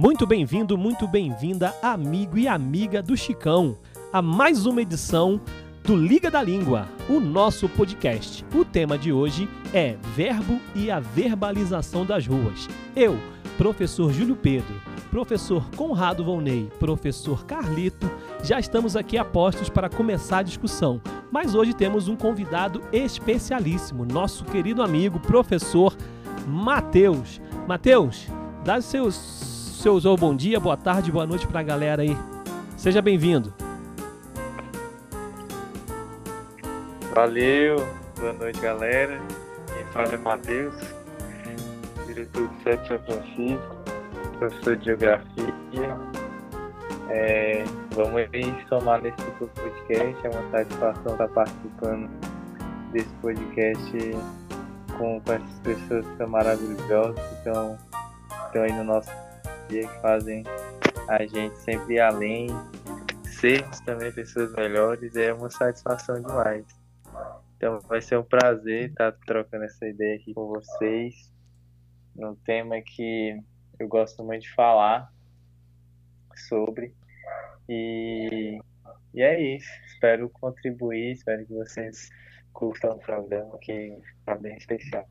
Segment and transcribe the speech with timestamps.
[0.00, 3.76] Muito bem-vindo, muito bem-vinda, amigo e amiga do Chicão,
[4.12, 5.40] a mais uma edição
[5.82, 8.46] do Liga da Língua, o nosso podcast.
[8.54, 12.68] O tema de hoje é Verbo e a verbalização das ruas.
[12.94, 13.18] Eu,
[13.56, 14.80] professor Júlio Pedro,
[15.10, 18.08] professor Conrado Volney, professor Carlito,
[18.44, 21.00] já estamos aqui a postos para começar a discussão.
[21.28, 25.96] Mas hoje temos um convidado especialíssimo, nosso querido amigo, professor
[26.46, 27.40] Matheus.
[27.66, 28.28] Matheus,
[28.64, 32.16] dá seus seu usou bom dia, boa tarde, boa noite para a galera aí.
[32.76, 33.54] Seja bem-vindo.
[37.14, 37.76] Valeu,
[38.18, 39.20] boa noite, galera.
[39.72, 40.74] Quem fala é Matheus,
[42.08, 43.76] diretor do CEP São Francisco,
[44.38, 45.96] professor de Geografia.
[47.10, 47.64] É,
[47.94, 52.10] vamos aí somar nesse podcast, é uma satisfação estar participando
[52.90, 53.92] desse podcast
[54.98, 57.78] com, essas pessoas que são maravilhosas, que estão,
[58.48, 59.27] estão aí no nosso
[59.68, 60.44] dia que fazem
[61.08, 62.48] a gente sempre ir além,
[63.24, 66.66] sermos também pessoas melhores, é uma satisfação demais.
[67.56, 71.32] Então vai ser um prazer estar trocando essa ideia aqui com vocês,
[72.14, 73.38] num tema que
[73.78, 75.12] eu gosto muito de falar
[76.48, 76.94] sobre.
[77.68, 78.58] E,
[79.14, 79.68] e é isso.
[79.86, 82.10] Espero contribuir, espero que vocês
[82.52, 85.06] curtam o programa, que está bem especial.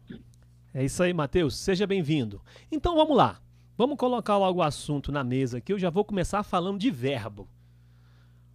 [0.74, 1.58] É isso aí, Matheus.
[1.58, 2.42] Seja bem-vindo.
[2.72, 3.42] Então vamos lá.
[3.78, 5.72] Vamos colocar logo o assunto na mesa aqui.
[5.72, 7.48] Eu já vou começar falando de verbo.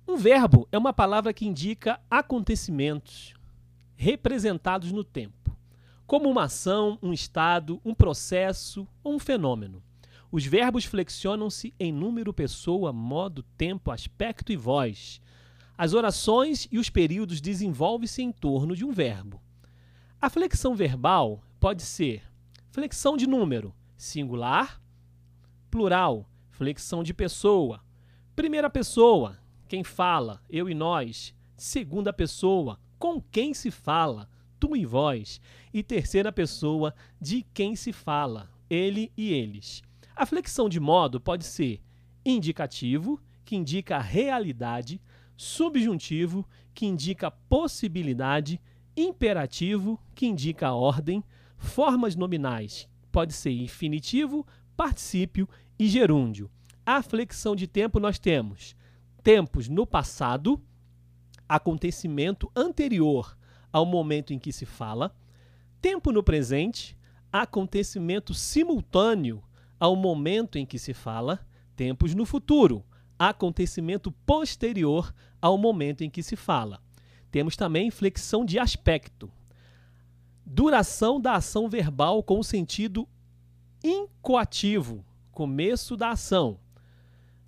[0.07, 3.33] Um verbo é uma palavra que indica acontecimentos
[3.95, 5.57] representados no tempo,
[6.09, 9.81] como uma ação, um estado, um processo ou um fenômeno.
[10.33, 15.21] Os verbos flexionam-se em número, pessoa, modo, tempo, aspecto e voz.
[15.79, 19.41] As orações e os períodos desenvolvem-se em torno de um verbo.
[20.21, 22.25] A flexão verbal pode ser
[22.73, 24.82] flexão de número, singular
[25.73, 27.81] plural, flexão de pessoa.
[28.37, 31.35] Primeira pessoa, quem fala, eu e nós.
[31.57, 34.29] Segunda pessoa, com quem se fala,
[34.61, 35.41] tu e vós.
[35.73, 39.83] E terceira pessoa, de quem se fala, ele e eles.
[40.15, 41.81] A flexão de modo pode ser
[42.23, 45.01] indicativo, que indica a realidade,
[45.39, 48.61] subjuntivo, que indica possibilidade,
[48.95, 51.25] imperativo, que indica a ordem,
[51.57, 54.47] formas nominais, pode ser infinitivo,
[54.77, 56.51] particípio e gerúndio.
[56.85, 58.75] A flexão de tempo nós temos
[59.23, 60.61] tempos no passado,
[61.49, 63.37] acontecimento anterior
[63.73, 65.15] ao momento em que se fala,
[65.81, 66.97] tempo no presente,
[67.33, 69.43] acontecimento simultâneo
[69.79, 72.85] ao momento em que se fala, tempos no futuro,
[73.19, 76.81] acontecimento posterior ao momento em que se fala.
[77.31, 79.31] Temos também flexão de aspecto.
[80.45, 83.09] Duração da ação verbal com sentido
[83.83, 86.59] incoativo, começo da ação.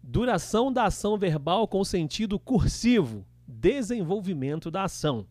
[0.02, 5.26] Duração da ação verbal com sentido cursivo, desenvolvimento da ação.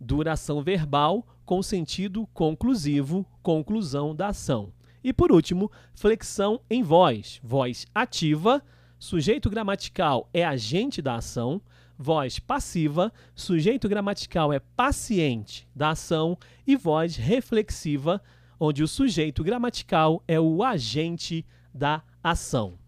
[0.00, 4.72] Duração verbal com sentido conclusivo, conclusão da ação.
[5.04, 8.62] E por último, flexão em voz, voz ativa,
[8.98, 11.60] sujeito gramatical é agente da ação,
[11.98, 18.22] voz passiva, sujeito gramatical é paciente da ação e voz reflexiva,
[18.64, 22.78] onde o sujeito gramatical é o agente da ação.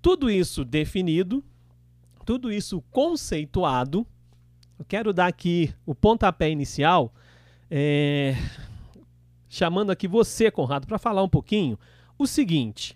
[0.00, 1.44] Tudo isso definido,
[2.24, 4.06] tudo isso conceituado,
[4.78, 7.12] eu quero dar aqui o pontapé inicial,
[7.70, 8.34] é,
[9.50, 11.78] chamando aqui você, Conrado, para falar um pouquinho
[12.18, 12.94] o seguinte: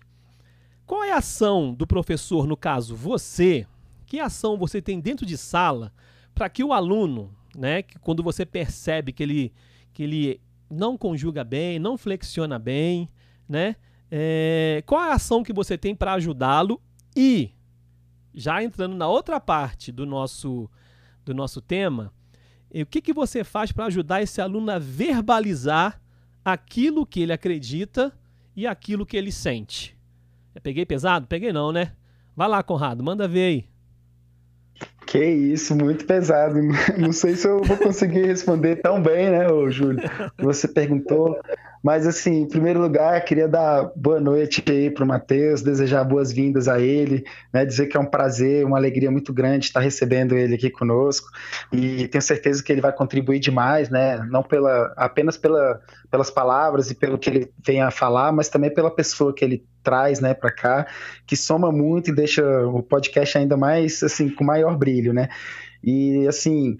[0.87, 3.67] qual é a ação do professor, no caso você,
[4.07, 5.93] que ação você tem dentro de sala
[6.33, 9.53] para que o aluno, né, que quando você percebe que ele,
[9.93, 13.09] que ele não conjuga bem, não flexiona bem,
[13.47, 13.75] né?
[14.09, 16.81] É, qual a ação que você tem para ajudá-lo?
[17.15, 17.51] E,
[18.33, 20.69] já entrando na outra parte do nosso,
[21.25, 22.13] do nosso tema,
[22.73, 26.01] o que, que você faz para ajudar esse aluno a verbalizar
[26.43, 28.17] aquilo que ele acredita
[28.55, 29.97] e aquilo que ele sente?
[30.55, 31.27] Eu peguei pesado?
[31.27, 31.93] Peguei não, né?
[32.35, 33.70] Vai lá, Conrado, manda ver aí.
[35.11, 36.55] Que isso, muito pesado.
[36.97, 40.01] Não sei se eu vou conseguir responder tão bem, né, ô Júlio?
[40.39, 41.37] Você perguntou.
[41.83, 46.67] Mas, assim, em primeiro lugar, queria dar boa noite aí para o Matheus, desejar boas-vindas
[46.67, 50.55] a ele, né, dizer que é um prazer, uma alegria muito grande estar recebendo ele
[50.55, 51.27] aqui conosco.
[51.71, 55.81] E tenho certeza que ele vai contribuir demais, né, não pela, apenas pela,
[56.11, 59.65] pelas palavras e pelo que ele vem a falar, mas também pela pessoa que ele
[59.81, 60.87] traz né, para cá,
[61.25, 65.29] que soma muito e deixa o podcast ainda mais, assim, com maior brilho, né?
[65.83, 66.77] E, assim,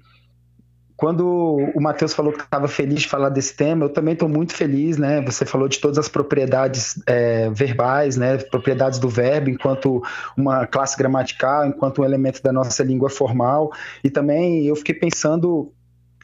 [1.01, 1.25] quando
[1.73, 4.99] o Matheus falou que estava feliz de falar desse tema, eu também estou muito feliz,
[4.99, 5.19] né?
[5.21, 8.37] Você falou de todas as propriedades é, verbais, né?
[8.37, 10.03] Propriedades do verbo enquanto
[10.37, 13.71] uma classe gramatical, enquanto um elemento da nossa língua formal.
[14.03, 15.73] E também eu fiquei pensando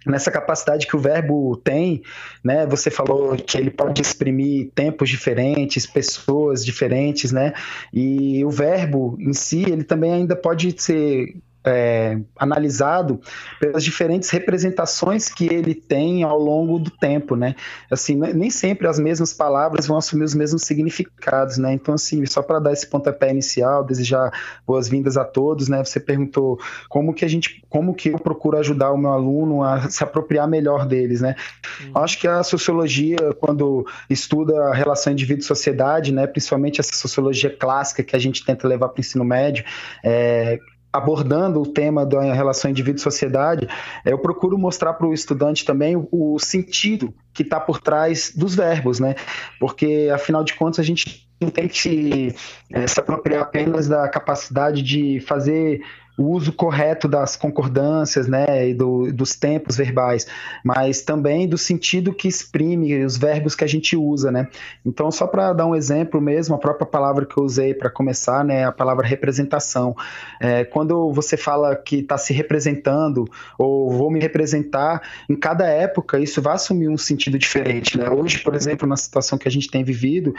[0.05, 2.03] nessa capacidade que o verbo tem,
[2.43, 2.67] né?
[2.67, 7.51] Você falou que ele pode exprimir tempos diferentes, pessoas diferentes, né?
[7.91, 11.33] E o verbo em si, ele também ainda pode ser
[11.67, 13.19] é, analisado
[13.59, 17.55] pelas diferentes representações que ele tem ao longo do tempo, né?
[17.91, 21.73] Assim, nem sempre as mesmas palavras vão assumir os mesmos significados, né?
[21.73, 24.31] Então, assim, só para dar esse pontapé inicial, desejar
[24.65, 25.83] boas-vindas a todos, né?
[25.83, 26.59] Você perguntou
[26.89, 30.47] como que a gente, como que eu procuro ajudar o meu aluno a se apropriar
[30.47, 31.35] melhor deles, né?
[31.83, 32.01] Uhum.
[32.01, 36.25] Acho que a sociologia, quando estuda a relação indivíduo-sociedade, né?
[36.27, 39.65] Principalmente essa sociologia clássica que a gente tenta levar para o ensino médio,
[40.03, 40.59] é,
[40.91, 43.67] abordando o tema da relação indivíduo-sociedade,
[44.05, 48.55] é, eu procuro mostrar para o estudante também o, sentido que está por trás dos
[48.55, 49.15] verbos, né?
[49.59, 52.35] Porque, afinal de contas, a gente não tem que se,
[52.71, 55.81] é, se apropriar apenas da capacidade de fazer
[56.17, 60.25] o uso correto das concordâncias, né, e do, dos tempos verbais,
[60.63, 64.47] mas também do sentido que exprime os verbos que a gente usa, né.
[64.83, 68.43] Então, só para dar um exemplo mesmo, a própria palavra que eu usei para começar,
[68.43, 69.95] né, a palavra representação.
[70.39, 73.25] É, quando você fala que está se representando
[73.57, 78.09] ou vou me representar, em cada época isso vai assumir um sentido diferente, né.
[78.09, 80.33] Hoje, por exemplo, na situação que a gente tem vivido,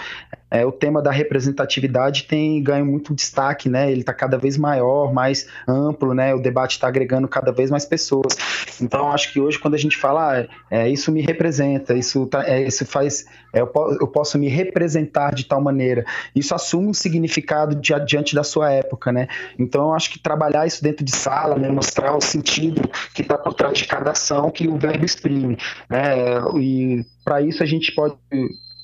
[0.51, 5.13] é, o tema da representatividade tem ganho muito destaque, né, ele está cada vez maior,
[5.13, 6.35] mais amplo, né?
[6.35, 8.37] O debate está agregando cada vez mais pessoas.
[8.81, 12.49] Então, acho que hoje, quando a gente fala, ah, é, isso me representa, isso, tá,
[12.49, 13.71] é, isso faz, é, eu,
[14.01, 16.05] eu, posso me representar de tal maneira.
[16.35, 19.29] Isso assume um significado de, diante da sua época, né?
[19.59, 23.55] Então, acho que trabalhar isso dentro de sala, né, mostrar o sentido que está por
[23.55, 26.41] trás de cada ação que o verbo exprime, né?
[26.59, 28.17] E para isso a gente pode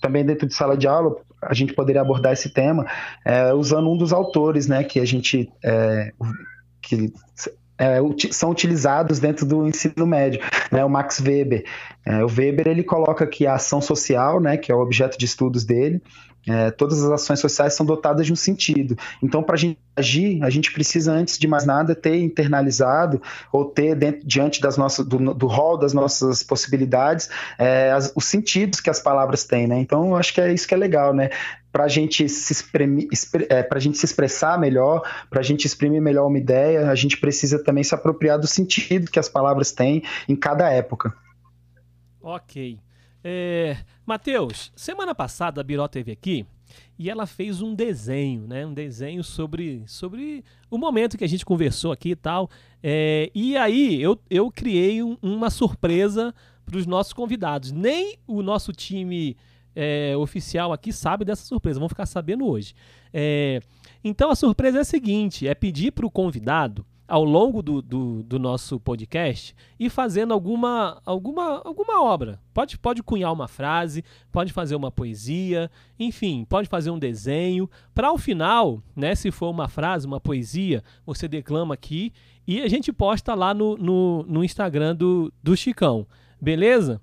[0.01, 2.87] também dentro de sala de aula, a gente poderia abordar esse tema
[3.25, 6.13] é, usando um dos autores, né, que a gente é,
[6.87, 7.13] que
[7.79, 7.99] é,
[8.31, 10.41] são utilizados dentro do ensino médio,
[10.71, 11.65] né, o Max Weber.
[12.05, 15.25] É, o Weber ele coloca que a ação social, né, que é o objeto de
[15.25, 16.01] estudos dele,
[16.49, 18.97] é, todas as ações sociais são dotadas de um sentido.
[19.23, 23.65] Então, para a gente agir, a gente precisa, antes de mais nada, ter internalizado ou
[23.65, 28.91] ter dentro, diante das nossas, do, rol das nossas possibilidades é, as, os sentidos que
[28.91, 29.67] as palavras têm.
[29.67, 29.79] Né?
[29.79, 31.31] Então, eu acho que é isso que é legal, né?
[31.73, 32.65] para a gente se
[33.49, 36.95] é, para a gente se expressar melhor, para a gente exprimir melhor uma ideia, a
[36.95, 41.13] gente precisa também se apropriar do sentido que as palavras têm em cada época.
[42.23, 42.79] Ok.
[43.25, 46.47] É, Matheus, semana passada a Biró teve aqui
[46.99, 48.67] e ela fez um desenho, né?
[48.67, 52.51] Um desenho sobre, sobre o momento que a gente conversou aqui e tal.
[52.83, 56.35] É, e aí eu, eu criei um, uma surpresa
[56.67, 57.73] para os nossos convidados.
[57.73, 59.39] Nem o nosso time
[59.75, 61.81] é, oficial aqui sabe dessa surpresa.
[61.81, 62.75] Vão ficar sabendo hoje.
[63.13, 63.61] É,
[64.03, 68.23] então a surpresa é a seguinte: é pedir para o convidado ao longo do, do,
[68.23, 72.41] do, nosso podcast e fazendo alguma, alguma, alguma obra.
[72.53, 74.03] Pode, pode cunhar uma frase,
[74.33, 77.69] pode fazer uma poesia, enfim, pode fazer um desenho.
[77.95, 82.13] Para o final, né, se for uma frase, uma poesia, você declama aqui
[82.47, 86.07] e a gente posta lá no, no, no Instagram do, do Chicão.
[86.41, 87.01] Beleza?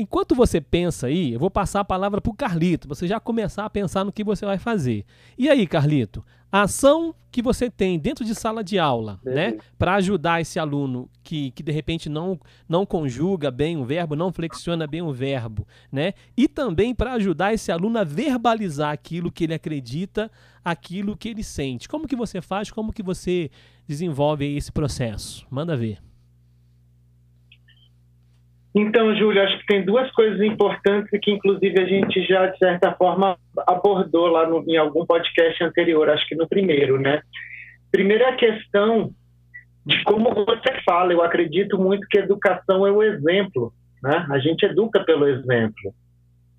[0.00, 3.66] Enquanto você pensa aí, eu vou passar a palavra para o Carlito, você já começar
[3.66, 5.04] a pensar no que você vai fazer.
[5.36, 9.94] E aí, Carlito, a ação que você tem dentro de sala de aula, né, para
[9.94, 12.38] ajudar esse aluno que, que de repente não,
[12.68, 17.54] não conjuga bem o verbo, não flexiona bem o verbo, né, e também para ajudar
[17.54, 20.30] esse aluno a verbalizar aquilo que ele acredita,
[20.64, 21.88] aquilo que ele sente.
[21.88, 22.70] Como que você faz?
[22.70, 23.50] Como que você
[23.86, 25.46] desenvolve esse processo?
[25.50, 26.09] Manda ver.
[28.74, 32.92] Então, Júlio, acho que tem duas coisas importantes que, inclusive, a gente já, de certa
[32.94, 33.36] forma,
[33.66, 37.20] abordou lá no, em algum podcast anterior, acho que no primeiro, né?
[37.90, 39.10] Primeiro é a questão
[39.84, 41.12] de como você fala.
[41.12, 44.24] Eu acredito muito que educação é o exemplo, né?
[44.30, 45.92] A gente educa pelo exemplo.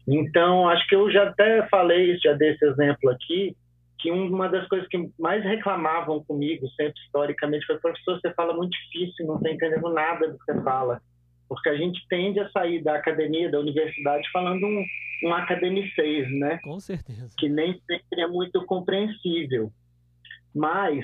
[0.06, 3.56] Então, acho que eu já até falei, já desse exemplo aqui,
[3.98, 8.72] que uma das coisas que mais reclamavam comigo, sempre historicamente, foi: professor, você fala muito
[8.72, 11.00] difícil, não está entendendo nada do que você fala
[11.52, 14.86] porque a gente tende a sair da academia, da universidade, falando um,
[15.26, 16.58] um academicês, né?
[16.64, 17.28] Com certeza.
[17.38, 19.70] Que nem sempre é muito compreensível.
[20.56, 21.04] Mas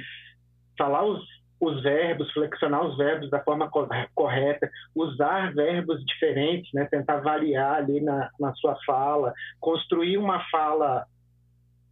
[0.78, 1.22] falar os,
[1.60, 3.70] os verbos, flexionar os verbos da forma
[4.16, 6.88] correta, usar verbos diferentes, né?
[6.90, 11.06] tentar variar ali na, na sua fala, construir uma fala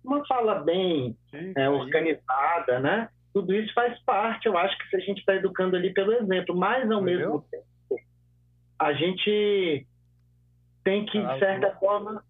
[0.02, 3.10] uma fala bem Sim, é, organizada, né?
[3.36, 4.46] tudo isso faz parte.
[4.46, 7.66] Eu acho que se a gente está educando ali pelo exemplo, mas ao mesmo tempo,
[8.80, 9.88] a gente
[10.84, 12.24] tem que, de certa forma.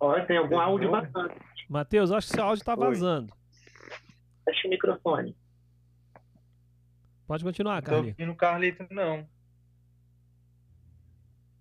[0.00, 1.34] Olha, tem algum áudio bacana.
[1.68, 3.32] Matheus, acho que seu áudio está vazando.
[4.44, 5.36] Fecha o microfone.
[7.26, 8.06] Pode continuar, Carlito.
[8.06, 9.28] Não tô ouvindo Carlito, não.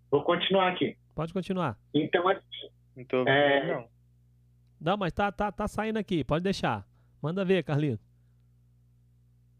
[0.09, 0.97] Vou continuar aqui.
[1.13, 1.77] Pode continuar.
[1.93, 3.73] Então, assim, não tô ouvindo, é...
[3.73, 3.89] não.
[4.79, 6.23] Não, mas tá, tá, tá saindo aqui.
[6.23, 6.87] Pode deixar.
[7.21, 8.06] Manda ver, Carlito.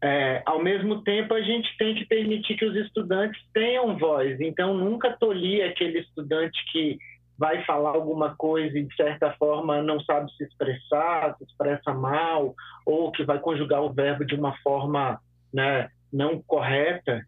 [0.02, 4.40] É, ao mesmo tempo, a gente tem que permitir que os estudantes tenham voz.
[4.40, 6.98] Então, nunca tolir aquele estudante que
[7.36, 12.54] vai falar alguma coisa e, de certa forma, não sabe se expressar, se expressa mal,
[12.86, 15.20] ou que vai conjugar o verbo de uma forma
[15.52, 17.24] né, não correta,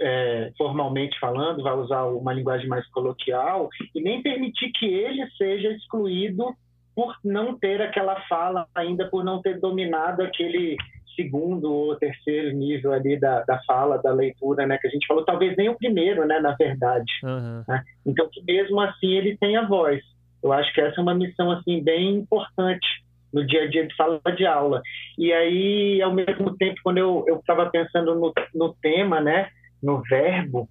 [0.00, 5.68] é, formalmente falando, vai usar uma linguagem mais coloquial, e nem permitir que ele seja
[5.68, 6.54] excluído
[6.94, 10.76] por não ter aquela fala ainda, por não ter dominado aquele
[11.20, 14.78] segundo ou terceiro nível ali da, da fala, da leitura, né?
[14.78, 16.40] Que a gente falou, talvez nem o primeiro, né?
[16.40, 17.12] Na verdade.
[17.22, 17.62] Uhum.
[17.68, 17.82] Né?
[18.06, 20.00] Então, que mesmo assim ele tenha voz.
[20.42, 22.86] Eu acho que essa é uma missão, assim, bem importante
[23.32, 24.80] no dia a dia de sala de aula.
[25.18, 29.48] E aí, ao mesmo tempo, quando eu estava pensando no, no tema, né?
[29.82, 30.68] No verbo,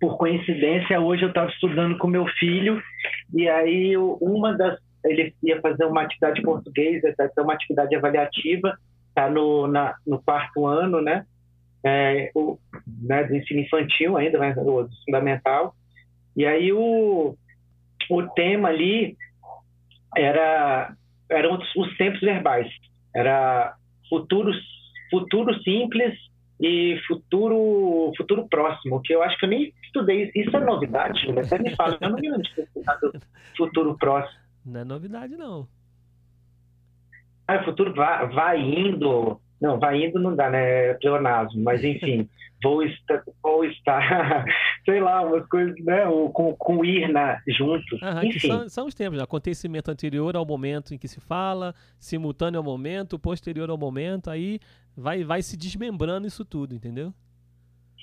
[0.00, 2.80] por coincidência, hoje eu estava estudando com meu filho
[3.32, 8.74] e aí uma das ele ia fazer uma atividade portuguesa, uma atividade avaliativa
[9.14, 9.68] está no,
[10.06, 11.24] no quarto ano, né?
[11.86, 15.74] É, o, né, do ensino infantil ainda, né, do, do fundamental.
[16.36, 17.36] E aí o,
[18.10, 19.16] o tema ali
[20.16, 20.92] era
[21.30, 22.68] eram os, os tempos verbais.
[23.14, 23.76] Era
[24.08, 24.52] futuro,
[25.10, 26.14] futuro simples
[26.60, 30.32] e futuro futuro próximo, que eu acho que eu nem estudei.
[30.34, 31.42] Isso é novidade, né?
[31.42, 32.68] Até me fala, eu não me lembro de ter
[33.56, 34.40] futuro próximo.
[34.64, 35.68] Não é novidade, não.
[37.46, 39.40] Ah, o futuro vai, vai indo.
[39.60, 40.90] Não, vai indo não dá, né?
[40.90, 42.28] É pleonasmo, mas enfim,
[42.62, 44.44] vou estar, vou estar,
[44.84, 46.04] sei lá, umas coisas, né?
[46.32, 47.96] Com, com ir na, junto.
[48.02, 48.48] Aham, enfim.
[48.48, 49.24] São, são, os tempos, né?
[49.24, 54.58] acontecimento anterior ao momento em que se fala, simultâneo ao momento, posterior ao momento, aí
[54.96, 57.12] vai, vai se desmembrando isso tudo, entendeu?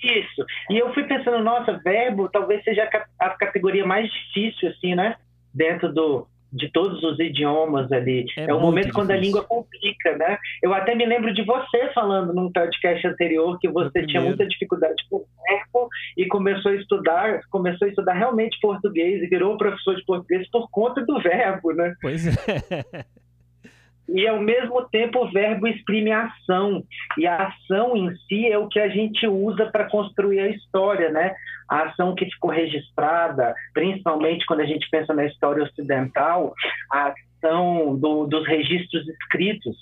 [0.04, 0.46] Isso.
[0.70, 5.16] E eu fui pensando, nossa, verbo talvez seja a categoria mais difícil, assim, né?
[5.54, 8.26] Dentro do, de todos os idiomas ali.
[8.38, 8.94] É, é o momento difícil.
[8.94, 10.38] quando a língua complica, né?
[10.62, 15.04] Eu até me lembro de você falando num podcast anterior que você tinha muita dificuldade
[15.10, 19.96] com o verbo e começou a estudar, começou a estudar realmente português e virou professor
[19.96, 21.96] de português por conta do verbo, né?
[22.02, 23.06] Pois é.
[24.14, 26.84] e ao mesmo tempo o verbo exprime a ação
[27.18, 31.10] e a ação em si é o que a gente usa para construir a história,
[31.10, 31.34] né?
[31.70, 36.54] A ação que ficou registrada, principalmente quando a gente pensa na história ocidental,
[36.92, 37.14] a
[37.44, 39.78] ação do, dos registros escritos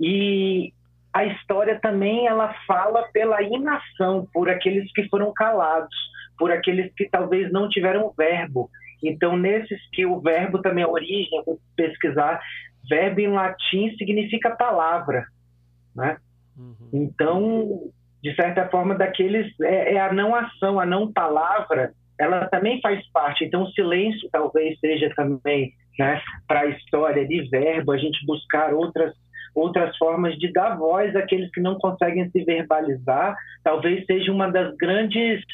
[0.00, 0.72] e
[1.12, 5.94] a história também ela fala pela inação, por aqueles que foram calados,
[6.36, 8.68] por aqueles que talvez não tiveram verbo.
[9.02, 11.40] Então, nesses que o verbo também é origem,
[11.76, 12.40] pesquisar,
[12.88, 15.26] verbo em latim significa palavra,
[15.94, 16.16] né?
[16.56, 16.90] Uhum.
[16.92, 17.90] Então,
[18.22, 23.06] de certa forma, daqueles é, é, a não ação, a não palavra, ela também faz
[23.12, 23.44] parte.
[23.44, 28.72] Então, o silêncio talvez seja também, né, para a história de verbo, a gente buscar
[28.72, 29.14] outras
[29.54, 34.76] outras formas de dar voz àqueles que não conseguem se verbalizar, talvez seja uma das
[34.76, 35.44] grandes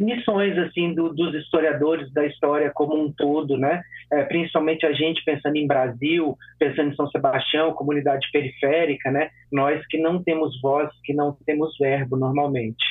[0.00, 3.82] missões assim do, dos historiadores da história como um todo, né?
[4.10, 9.30] É, principalmente a gente pensando em Brasil, pensando em São Sebastião, comunidade periférica, né?
[9.50, 12.84] Nós que não temos voz, que não temos verbo normalmente.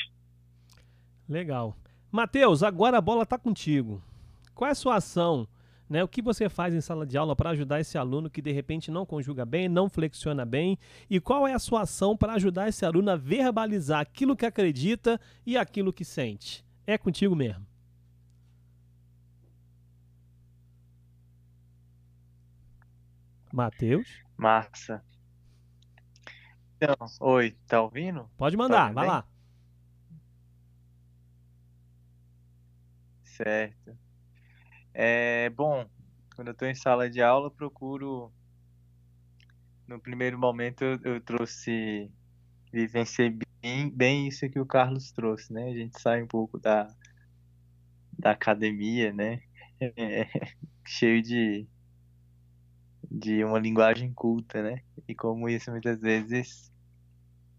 [1.27, 1.75] Legal.
[2.11, 4.01] Mateus, agora a bola está contigo.
[4.53, 5.47] Qual é a sua ação?
[5.87, 8.51] Né, o que você faz em sala de aula para ajudar esse aluno que de
[8.51, 10.79] repente não conjuga bem, não flexiona bem?
[11.07, 15.19] E qual é a sua ação para ajudar esse aluno a verbalizar aquilo que acredita
[15.45, 16.64] e aquilo que sente?
[16.87, 17.65] É contigo mesmo.
[23.51, 24.21] Matheus?
[24.37, 25.03] Massa.
[26.75, 28.29] Então, oi, tá ouvindo?
[28.37, 29.25] Pode mandar, tá vai lá.
[33.23, 33.97] Certo.
[34.93, 35.85] É, bom,
[36.35, 38.31] quando eu estou em sala de aula, procuro.
[39.87, 42.11] No primeiro momento, eu, eu trouxe.
[42.71, 43.29] Vivenciei
[43.65, 45.69] bem, bem isso que o Carlos trouxe, né?
[45.71, 46.87] A gente sai um pouco da,
[48.19, 49.41] da academia, né?
[49.81, 50.27] É,
[50.85, 51.67] cheio de,
[53.09, 54.83] de uma linguagem culta, né?
[55.07, 56.71] E como isso muitas vezes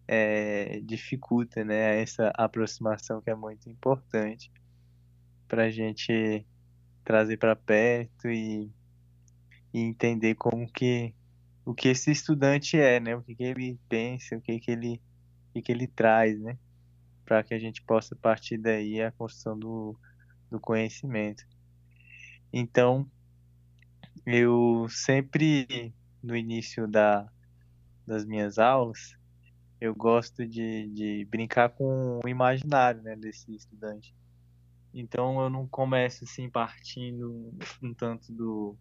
[0.06, 2.00] é, dificulta, né?
[2.00, 4.52] Essa aproximação que é muito importante
[5.48, 6.46] para a gente
[7.02, 8.70] trazer para perto e,
[9.74, 11.12] e entender como que
[11.64, 13.16] o que esse estudante é, né?
[13.16, 15.00] O que, que ele pensa, o que, que ele
[15.58, 16.58] o que, ele traz, né?
[17.24, 19.98] Para que a gente possa partir daí a construção do,
[20.50, 21.44] do conhecimento.
[22.52, 23.10] Então,
[24.24, 27.30] eu sempre no início da,
[28.06, 29.16] das minhas aulas,
[29.80, 34.14] eu gosto de, de brincar com o imaginário né, desse estudante.
[34.92, 38.76] Então eu não começo assim partindo um tanto do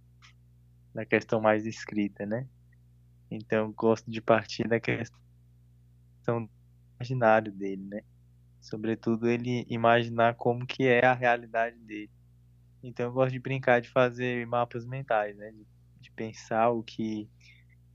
[0.94, 2.48] da questão mais escrita, né?
[3.30, 5.20] Então eu gosto de partir da questão
[7.06, 8.02] imaginário dele, né?
[8.60, 12.10] Sobretudo ele imaginar como que é a realidade dele.
[12.82, 15.52] Então eu gosto de brincar de fazer mapas mentais, né?
[15.52, 15.68] De,
[16.02, 17.30] de pensar o que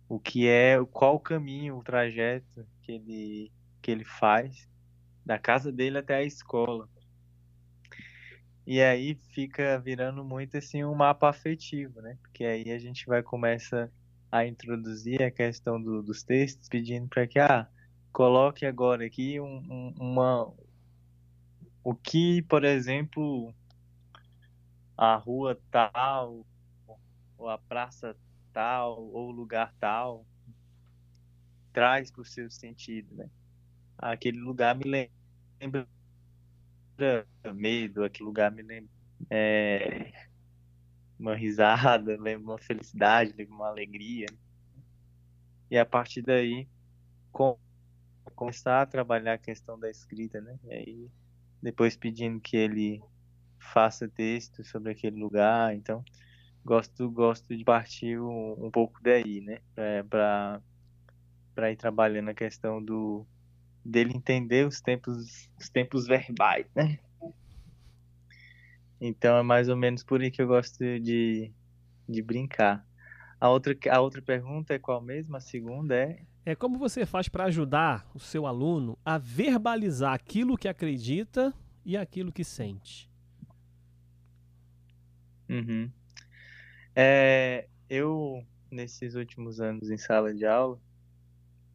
[0.08, 3.52] o que é, qual o caminho, o trajeto que ele
[3.82, 4.68] que ele faz
[5.24, 6.88] da casa dele até a escola.
[8.66, 12.16] E aí fica virando muito assim um mapa afetivo, né?
[12.22, 13.90] Porque aí a gente vai começa
[14.30, 17.68] a introduzir a questão do, dos textos, pedindo para que ah,
[18.12, 20.52] coloque agora aqui um, um, uma
[21.82, 23.54] o que, por exemplo,
[24.96, 26.46] a rua tal,
[27.38, 28.14] ou a praça
[28.52, 30.26] tal, ou o lugar tal,
[31.72, 33.30] traz para o seu sentido, né?
[33.96, 35.10] Aquele lugar me
[35.60, 35.88] lembra
[37.54, 38.90] medo, aquele lugar me lembra
[39.30, 40.12] é,
[41.18, 44.26] uma risada, lembra uma felicidade, lembra uma alegria.
[45.70, 46.68] E a partir daí,
[47.32, 47.58] com,
[48.34, 50.58] começar a trabalhar a questão da escrita, né?
[50.64, 51.10] E aí,
[51.62, 53.02] depois pedindo que ele
[53.58, 55.74] faça texto sobre aquele lugar.
[55.74, 56.04] Então,
[56.64, 59.58] gosto gosto de partir um, um pouco daí, né?
[60.08, 60.60] Para
[61.54, 63.26] para ir trabalhando a questão do
[63.84, 66.98] dele entender os tempos os tempos verbais, né?
[69.00, 71.50] Então é mais ou menos por aí que eu gosto de,
[72.06, 72.86] de brincar.
[73.40, 75.34] A outra, a outra pergunta é qual mesmo?
[75.36, 80.56] A segunda é é como você faz para ajudar o seu aluno a verbalizar aquilo
[80.56, 81.52] que acredita
[81.84, 83.10] e aquilo que sente.
[85.48, 85.90] Uhum.
[86.94, 90.80] É, eu, nesses últimos anos em sala de aula,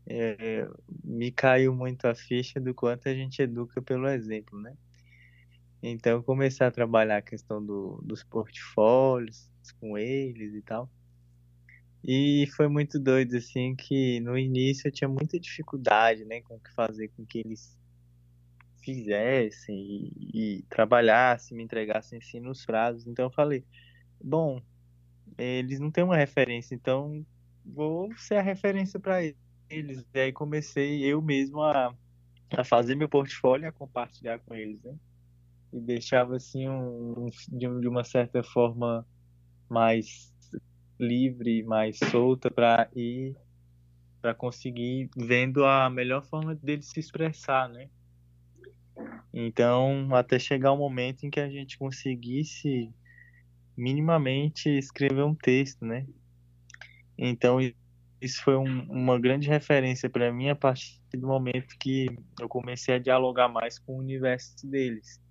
[0.07, 0.67] é,
[1.03, 4.75] me caiu muito a ficha do quanto a gente educa pelo exemplo, né?
[5.81, 10.89] Então, comecei a trabalhar a questão do, dos portfólios com eles e tal.
[12.07, 16.59] E foi muito doido, assim, que no início eu tinha muita dificuldade, né, com o
[16.59, 17.75] que fazer com que eles
[18.83, 23.07] fizessem e, e trabalhassem, me entregassem assim nos prazos.
[23.07, 23.65] Então eu falei,
[24.23, 24.61] bom,
[25.35, 27.25] eles não têm uma referência, então
[27.65, 29.23] vou ser a referência para
[29.67, 30.05] eles.
[30.13, 31.91] E aí comecei eu mesmo a,
[32.51, 34.95] a fazer meu portfólio e a compartilhar com eles, né?
[35.73, 39.05] E deixava assim um, um de, uma certa forma
[39.67, 40.31] mais
[40.99, 43.35] livre, mais solta para ir
[44.25, 47.89] para conseguir vendo a melhor forma dele se expressar, né?
[49.31, 52.91] Então, até chegar o momento em que a gente conseguisse
[53.77, 56.07] minimamente escrever um texto, né?
[57.15, 57.59] Então,
[58.19, 62.07] isso foi um, uma grande referência para mim a partir do momento que
[62.41, 65.21] eu comecei a dialogar mais com o universo deles.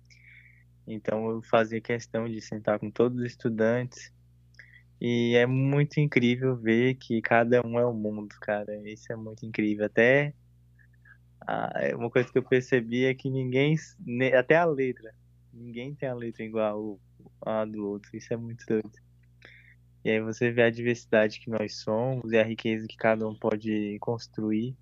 [0.87, 4.14] Então, eu fazia questão de sentar com todos os estudantes
[4.99, 8.75] e é muito incrível ver que cada um é um mundo, cara.
[8.89, 9.85] Isso é muito incrível.
[9.85, 10.33] Até
[11.75, 13.75] é uma coisa que eu percebi é que ninguém,
[14.37, 15.13] até a letra,
[15.53, 16.99] ninguém tem a letra igual
[17.45, 18.09] a do outro.
[18.15, 18.91] Isso é muito doido.
[20.03, 23.35] E aí você vê a diversidade que nós somos e a riqueza que cada um
[23.35, 24.75] pode construir.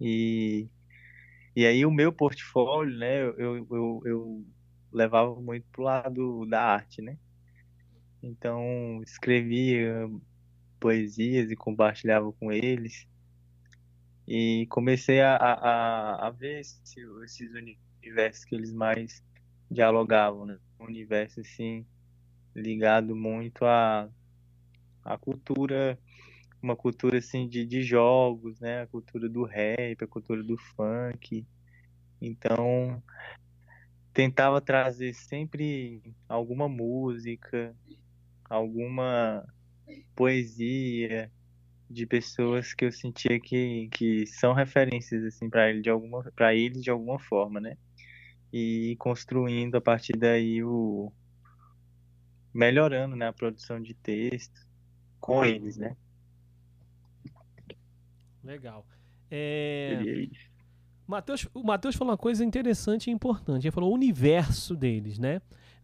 [0.00, 0.68] E,
[1.54, 4.46] e aí o meu portfólio, né, eu, eu, eu
[4.90, 7.18] levava muito pro lado da arte, né?
[8.22, 10.08] Então, escrevia
[10.78, 13.06] poesias e compartilhava com eles.
[14.26, 16.80] E comecei a, a, a ver esse,
[17.24, 19.24] esses universos que eles mais
[19.70, 20.58] dialogavam, né?
[20.78, 21.86] Um universo, assim,
[22.54, 24.08] ligado muito à,
[25.04, 25.98] à cultura,
[26.62, 28.82] uma cultura, assim, de, de jogos, né?
[28.82, 31.46] A cultura do rap, a cultura do funk.
[32.20, 33.02] Então,
[34.12, 37.74] tentava trazer sempre alguma música,
[38.50, 39.46] alguma
[40.14, 41.30] poesia
[41.88, 46.54] de pessoas que eu sentia que, que são referências assim para ele de alguma para
[46.54, 47.76] ele de alguma forma, né?
[48.52, 51.12] E construindo a partir daí o
[52.52, 54.66] melhorando, né, a produção de texto
[55.20, 55.96] com eles, né?
[58.42, 58.84] Legal.
[59.30, 60.28] É...
[61.06, 63.66] Mateus, o Matheus falou uma coisa interessante e importante.
[63.66, 65.40] Ele falou o universo deles, né?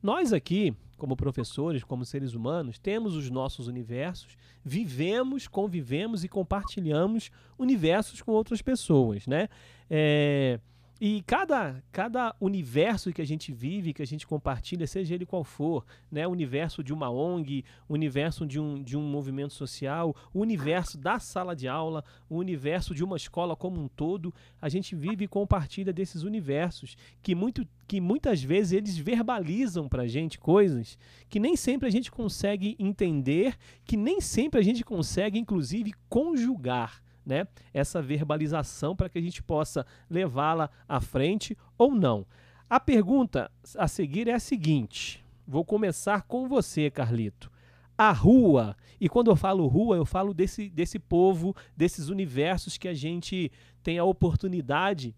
[0.07, 7.29] Nós aqui, como professores, como seres humanos, temos os nossos universos, vivemos, convivemos e compartilhamos
[7.59, 9.49] universos com outras pessoas, né?
[9.91, 10.61] É,
[10.99, 15.45] e cada, cada universo que a gente vive, que a gente compartilha, seja ele qual
[15.45, 16.27] for, né?
[16.27, 20.97] o universo de uma ONG, o universo de um, de um movimento social, o universo
[20.97, 25.25] da sala de aula, o universo de uma escola como um todo, a gente vive
[25.25, 30.99] e compartilha desses universos que, muito, que muitas vezes eles verbalizam para a gente coisas
[31.29, 33.55] que nem sempre a gente consegue entender,
[33.85, 39.43] que nem sempre a gente consegue, inclusive, conjugar né, essa verbalização para que a gente
[39.43, 42.25] possa levá-la à frente ou não.
[42.71, 47.51] A pergunta a seguir é a seguinte: vou começar com você, Carlito.
[47.99, 52.89] A rua, e quando eu falo rua, eu falo desse, desse povo, desses universos que
[52.89, 53.51] a gente
[53.83, 55.15] tem a oportunidade,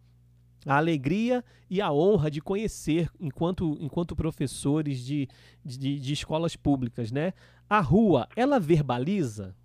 [0.64, 5.28] a alegria e a honra de conhecer enquanto, enquanto professores de,
[5.64, 7.32] de, de escolas públicas, né?
[7.68, 9.56] A rua, ela verbaliza?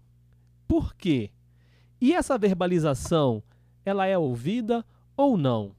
[0.68, 1.30] Por quê?
[2.04, 3.42] E essa verbalização,
[3.86, 4.84] ela é ouvida
[5.16, 5.72] ou não?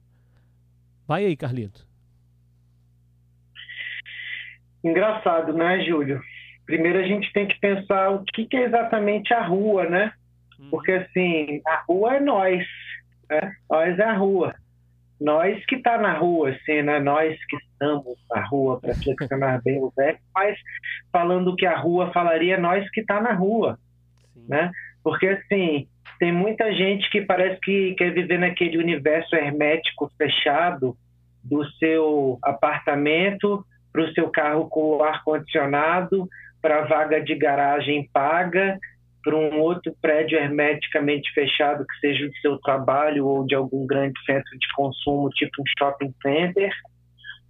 [1.07, 1.87] Vai aí, Carlito.
[4.83, 6.23] Engraçado, né, Júlio?
[6.65, 10.15] Primeiro a gente tem que pensar o que, é exatamente a rua, né?
[10.59, 10.69] Hum.
[10.71, 12.67] Porque assim, a rua é nós,
[13.29, 13.57] né?
[13.69, 14.55] Nós é a rua.
[15.21, 17.01] Nós que está na rua, assim, né?
[17.01, 20.59] Nós que estamos na rua, para flexionar bem o verbo, mas
[21.13, 23.79] falando que a rua falaria, nós que está na rua,
[24.33, 24.47] Sim.
[24.49, 24.73] né?
[25.05, 25.87] Porque assim,
[26.19, 30.97] tem muita gente que parece que quer viver naquele universo hermético fechado
[31.45, 36.27] do seu apartamento para o seu carro com ar-condicionado,
[36.62, 38.79] para a vaga de garagem paga,
[39.23, 44.19] para um outro prédio hermeticamente fechado que seja do seu trabalho ou de algum grande
[44.25, 46.73] centro de consumo, tipo um shopping center,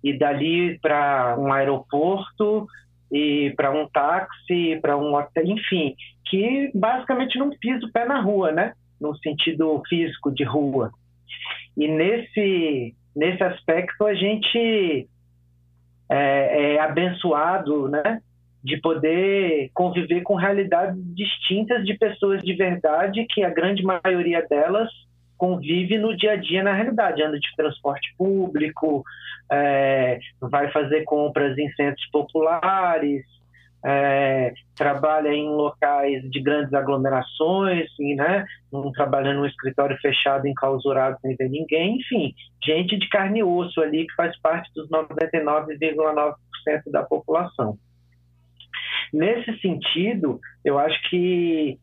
[0.02, 2.66] e dali para um aeroporto
[3.14, 5.94] e para um táxi, para um hotel, enfim,
[6.28, 8.72] que basicamente não pisa o pé na rua, né?
[9.00, 10.90] No sentido físico de rua.
[11.76, 15.08] E nesse, nesse aspecto a gente
[16.10, 18.20] é, é abençoado, né?
[18.64, 24.90] De poder conviver com realidades distintas de pessoas de verdade, que a grande maioria delas
[25.36, 29.04] convive no dia a dia na realidade, anda de transporte público,
[29.50, 33.24] é, vai fazer compras em centros populares,
[33.84, 41.18] é, trabalha em locais de grandes aglomerações, e, né, não trabalha num escritório fechado, enclausurado,
[41.20, 46.34] sem ver ninguém, enfim, gente de carne e osso ali que faz parte dos 99,9%
[46.86, 47.78] da população.
[49.12, 51.78] Nesse sentido, eu acho que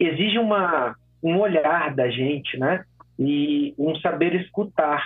[0.00, 2.84] exige uma, um olhar da gente, né,
[3.18, 5.02] e um saber escutar,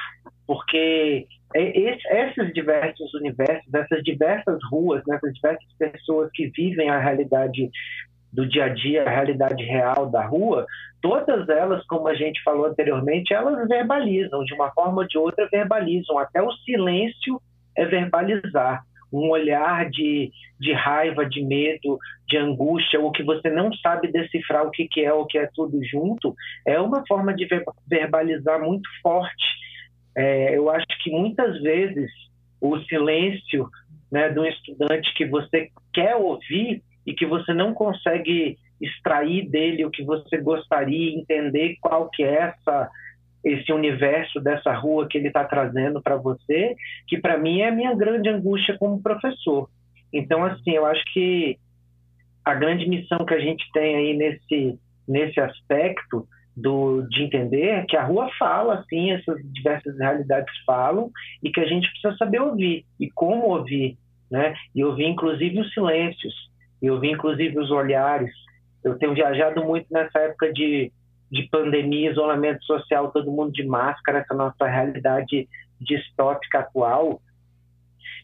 [0.47, 6.99] porque é esses diversos universos, essas diversas ruas, né, essas diversas pessoas que vivem a
[6.99, 7.71] realidade
[8.33, 10.67] do dia a dia, a realidade real da rua,
[11.01, 15.49] todas elas, como a gente falou anteriormente, elas verbalizam, de uma forma ou de outra
[15.51, 17.41] verbalizam, até o silêncio
[17.77, 18.85] é verbalizar.
[19.13, 24.67] Um olhar de, de raiva, de medo, de angústia, ou que você não sabe decifrar
[24.67, 26.35] o que, que é, o que é tudo junto,
[26.67, 27.49] é uma forma de
[27.87, 29.47] verbalizar muito forte.
[30.17, 32.11] É, eu acho que muitas vezes
[32.61, 33.69] o silêncio
[34.11, 39.85] né, de um estudante que você quer ouvir e que você não consegue extrair dele
[39.85, 42.91] o que você gostaria, entender qual que é essa
[43.45, 46.75] esse universo dessa rua que ele está trazendo para você,
[47.07, 49.69] que para mim é a minha grande angústia como professor.
[50.13, 51.59] Então, assim, eu acho que
[52.45, 57.97] a grande missão que a gente tem aí nesse, nesse aspecto do, de entender que
[57.97, 61.11] a rua fala, sim, essas diversas realidades falam
[61.43, 63.97] e que a gente precisa saber ouvir e como ouvir,
[64.31, 64.55] né?
[64.75, 66.35] E ouvir inclusive os silêncios,
[66.83, 68.33] e ouvir inclusive os olhares.
[68.83, 70.91] Eu tenho viajado muito nessa época de,
[71.31, 75.49] de pandemia, isolamento social, todo mundo de máscara, essa nossa realidade
[75.81, 77.21] distópica atual,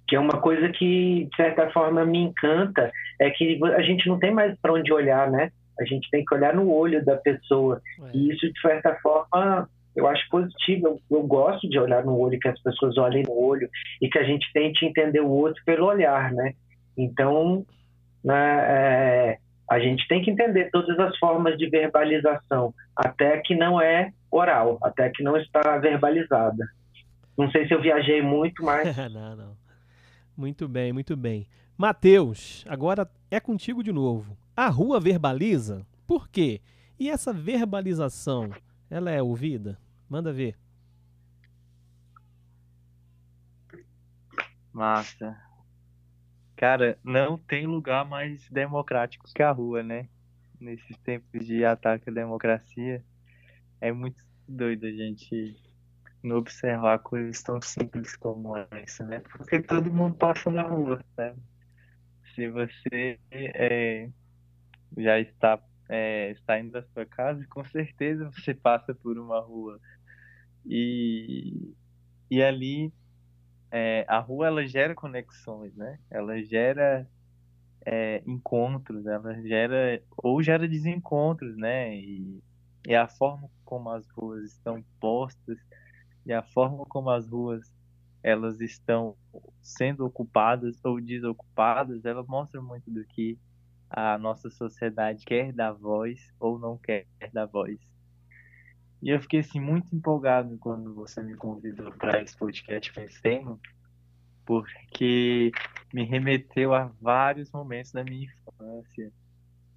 [0.07, 2.91] que é uma coisa que de certa forma me encanta,
[3.21, 5.51] é que a gente não tem mais para onde olhar, né?
[5.79, 7.81] A gente tem que olhar no olho da pessoa.
[8.01, 8.17] É.
[8.17, 10.87] E isso, de certa forma, eu acho positivo.
[10.87, 13.69] Eu, eu, gosto de olhar no olho, que as pessoas olhem no olho
[14.01, 16.53] e que a gente tente entender o outro pelo olhar, né?
[16.97, 17.65] Então,
[18.23, 19.39] né, é,
[19.69, 24.79] a gente tem que entender todas as formas de verbalização, até que não é oral,
[24.83, 26.67] até que não está verbalizada.
[27.37, 28.97] Não sei se eu viajei muito, mas.
[29.13, 29.57] não, não.
[30.37, 31.47] Muito bem, muito bem.
[31.77, 34.37] Mateus, agora é contigo de novo.
[34.57, 35.87] A rua verbaliza?
[36.07, 36.61] Por quê?
[36.99, 38.51] E essa verbalização,
[38.91, 39.79] ela é ouvida?
[40.09, 40.57] Manda ver.
[44.73, 45.37] Massa.
[46.65, 50.09] Cara, não tem lugar mais democrático que a rua, né?
[50.59, 53.05] Nesses tempos de ataque à democracia,
[53.83, 55.55] é muito doido a gente
[56.23, 59.21] não observar coisas tão simples como essa, né?
[59.21, 61.37] Porque todo mundo passa na rua, né?
[62.35, 64.09] Se você é,
[64.97, 69.79] já está é, saindo da sua casa, com certeza você passa por uma rua.
[70.65, 71.75] E,
[72.31, 72.91] e ali,
[73.77, 75.99] é, a rua ela gera conexões, né?
[76.09, 77.11] Ela gera
[77.85, 81.97] é, encontros, ela gera, ou gera desencontros, né?
[81.97, 82.41] E,
[82.87, 85.59] e a forma como as ruas estão postas
[86.25, 87.69] e a forma como as ruas
[88.23, 89.17] elas estão
[89.61, 93.37] sendo ocupadas ou desocupadas, ela mostra muito do que
[93.91, 97.77] a nossa sociedade quer dar voz ou não quer dar voz.
[99.05, 103.61] E eu fiquei assim muito empolgado quando você me convidou para esse podcast Pensemos,
[104.47, 105.53] porque
[105.93, 109.13] me remeteu a vários momentos da minha infância,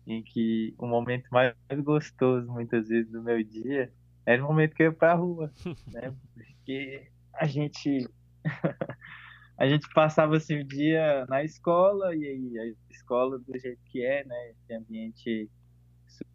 [0.08, 3.92] em que o momento mais gostoso muitas vezes do meu dia
[4.26, 5.52] era o momento que eu ia para a rua,
[5.92, 6.16] né?
[6.34, 8.10] Porque a gente
[9.60, 14.06] a gente passava assim o dia na escola e aí a escola do jeito que
[14.06, 14.52] é, né?
[14.52, 15.50] Esse ambiente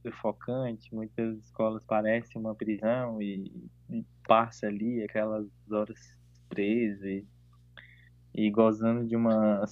[0.02, 5.98] sufocante, muitas escolas parecem uma prisão e, e passa ali aquelas horas
[6.48, 7.04] preso
[8.34, 9.64] e, gozando de uma,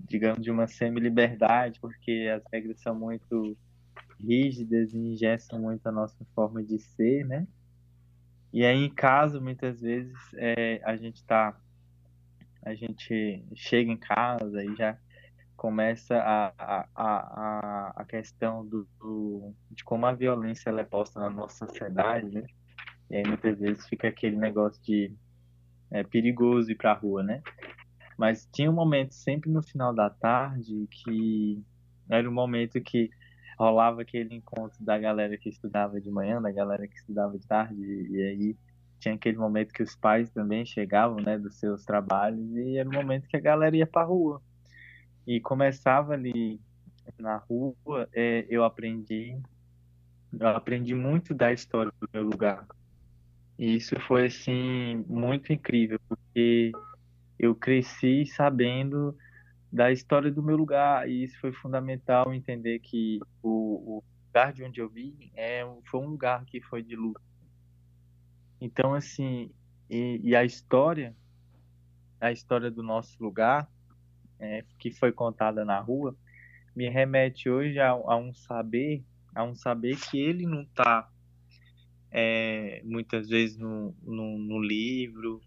[0.00, 3.56] digamos, de uma semi-liberdade, porque as regras são muito
[4.18, 7.46] rígidas e engessam muito a nossa forma de ser, né?
[8.52, 11.58] E aí em casa, muitas vezes, é, a gente está
[12.62, 14.96] a gente chega em casa e já
[15.56, 21.30] começa a, a, a, a questão do, do, de como a violência é posta na
[21.30, 22.44] nossa sociedade, né?
[23.10, 25.12] E aí muitas vezes fica aquele negócio de
[25.90, 27.42] é perigoso ir para a rua, né?
[28.18, 31.62] Mas tinha um momento sempre no final da tarde que
[32.08, 33.10] era um momento que
[33.58, 37.80] rolava aquele encontro da galera que estudava de manhã, da galera que estudava de tarde,
[37.80, 38.56] e aí
[38.98, 42.92] tinha aquele momento que os pais também chegavam, né, dos seus trabalhos, e era o
[42.92, 44.42] momento que a galera ia para rua.
[45.26, 46.60] E começava ali
[47.18, 49.38] na rua, é, eu aprendi,
[50.38, 52.66] eu aprendi muito da história do meu lugar.
[53.58, 56.72] E isso foi assim muito incrível, porque
[57.38, 59.16] eu cresci sabendo
[59.72, 64.62] da história do meu lugar e isso foi fundamental entender que o, o lugar de
[64.62, 67.20] onde eu vim é foi um lugar que foi de luta
[68.64, 69.50] então, assim,
[69.90, 71.14] e, e, a história,
[72.18, 73.68] a história do nosso lugar,
[74.38, 76.16] é, que foi contada na rua,
[76.74, 81.08] me remete hoje a, a um saber, a um saber que ele não está
[82.10, 85.40] é, muitas vezes no, no, no, livro,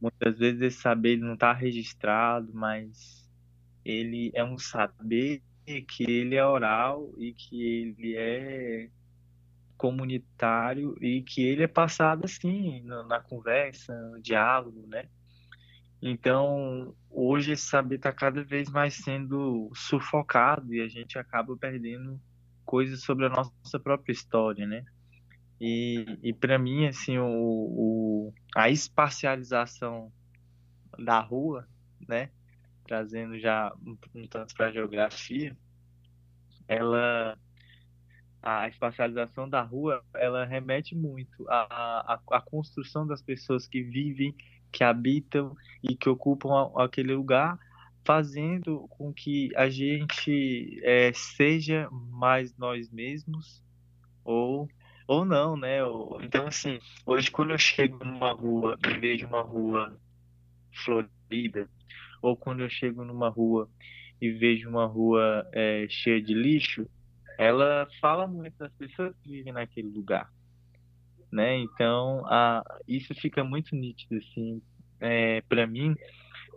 [0.00, 3.28] muitas vezes esse saber não está registrado, mas
[3.84, 5.42] ele é um saber
[5.88, 8.88] que ele é oral e que ele é
[9.76, 15.08] comunitário e que ele é passado assim na, na conversa, no diálogo, né?
[16.08, 22.20] Então, hoje esse saber está cada vez mais sendo sufocado e a gente acaba perdendo
[22.64, 24.84] coisas sobre a nossa própria história, né?
[25.60, 30.12] E, e para mim, assim, o, o, a espacialização
[30.96, 31.66] da rua,
[32.06, 32.30] né?
[32.86, 35.56] Trazendo já um, um tanto para a geografia,
[36.68, 37.36] ela
[38.40, 44.36] a espacialização da rua ela remete muito à, à, à, construção das pessoas que vivem,
[44.76, 47.58] que habitam e que ocupam aquele lugar,
[48.04, 53.64] fazendo com que a gente é, seja mais nós mesmos
[54.22, 54.68] ou
[55.08, 55.78] ou não, né?
[56.20, 59.98] Então assim, hoje quando eu chego numa rua e vejo uma rua
[60.84, 61.70] florida,
[62.20, 63.70] ou quando eu chego numa rua
[64.20, 66.86] e vejo uma rua é, cheia de lixo,
[67.38, 70.30] ela fala muito das pessoas que vivem naquele lugar,
[71.36, 71.58] né?
[71.58, 74.62] Então, a, isso fica muito nítido, assim,
[74.98, 75.94] é, para mim,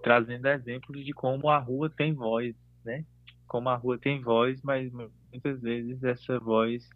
[0.02, 3.06] trazendo exemplos de como a rua tem voz, né?
[3.46, 6.88] Como a rua tem voz, mas muitas vezes essa voz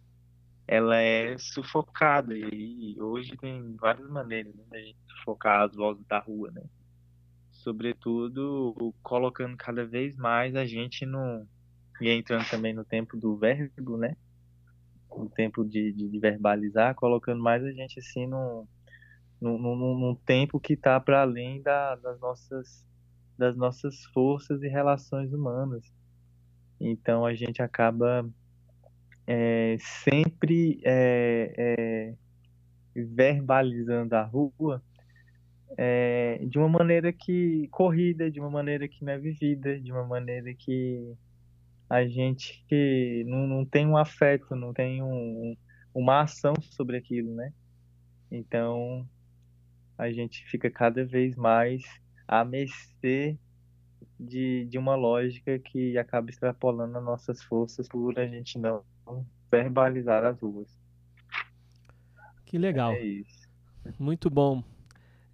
[0.66, 6.50] ela é sufocada e hoje tem várias maneiras né, de sufocar as vozes da rua,
[6.50, 6.62] né?
[7.52, 11.46] Sobretudo colocando cada vez mais a gente no,
[12.00, 14.16] e entrando também no tempo do verbo, né?
[15.16, 18.66] O tempo de, de, verbalizar, colocando mais a gente assim num,
[19.40, 22.86] num, num, num tempo que está para além da, das, nossas,
[23.38, 25.84] das nossas forças e relações humanas.
[26.80, 28.28] Então a gente acaba
[29.26, 32.14] é, sempre é, é,
[32.94, 34.82] verbalizando a rua
[35.76, 40.04] é, de uma maneira que corrida, de uma maneira que não é vivida, de uma
[40.04, 41.16] maneira que
[41.94, 45.56] a gente que não, não tem um afeto, não tem um,
[45.94, 47.52] uma ação sobre aquilo, né?
[48.30, 49.08] Então
[49.96, 51.84] a gente fica cada vez mais
[52.26, 53.38] a mercê
[54.18, 58.82] de, de uma lógica que acaba extrapolando as nossas forças por a gente não
[59.48, 60.68] verbalizar as ruas.
[62.44, 62.92] Que legal.
[62.92, 63.48] É isso.
[64.00, 64.64] Muito bom.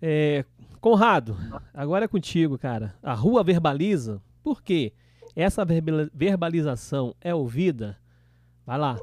[0.02, 0.44] É,
[0.78, 1.36] Conrado,
[1.74, 2.94] agora é contigo, cara.
[3.02, 4.22] A rua verbaliza.
[4.42, 4.92] Por quê?
[5.34, 7.98] Essa verbalização é ouvida?
[8.66, 8.98] Vai lá.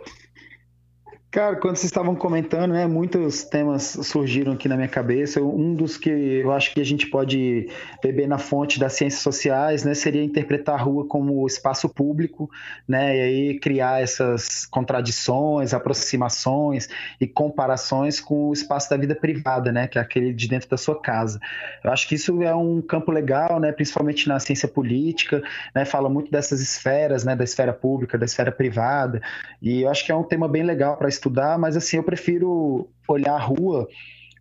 [1.38, 5.40] Cara, quando vocês estavam comentando, né, muitos temas surgiram aqui na minha cabeça.
[5.40, 7.70] Um dos que eu acho que a gente pode
[8.02, 12.50] beber na fonte das ciências sociais, né, seria interpretar a rua como espaço público,
[12.88, 16.90] né, e aí criar essas contradições, aproximações
[17.22, 20.76] e comparações com o espaço da vida privada, né, que é aquele de dentro da
[20.76, 21.40] sua casa.
[21.84, 25.44] Eu acho que isso é um campo legal, né, principalmente na ciência política,
[25.76, 29.22] né, fala muito dessas esferas, né, da esfera pública, da esfera privada,
[29.62, 31.27] e eu acho que é um tema bem legal para estudar,
[31.58, 33.88] mas assim, eu prefiro olhar a rua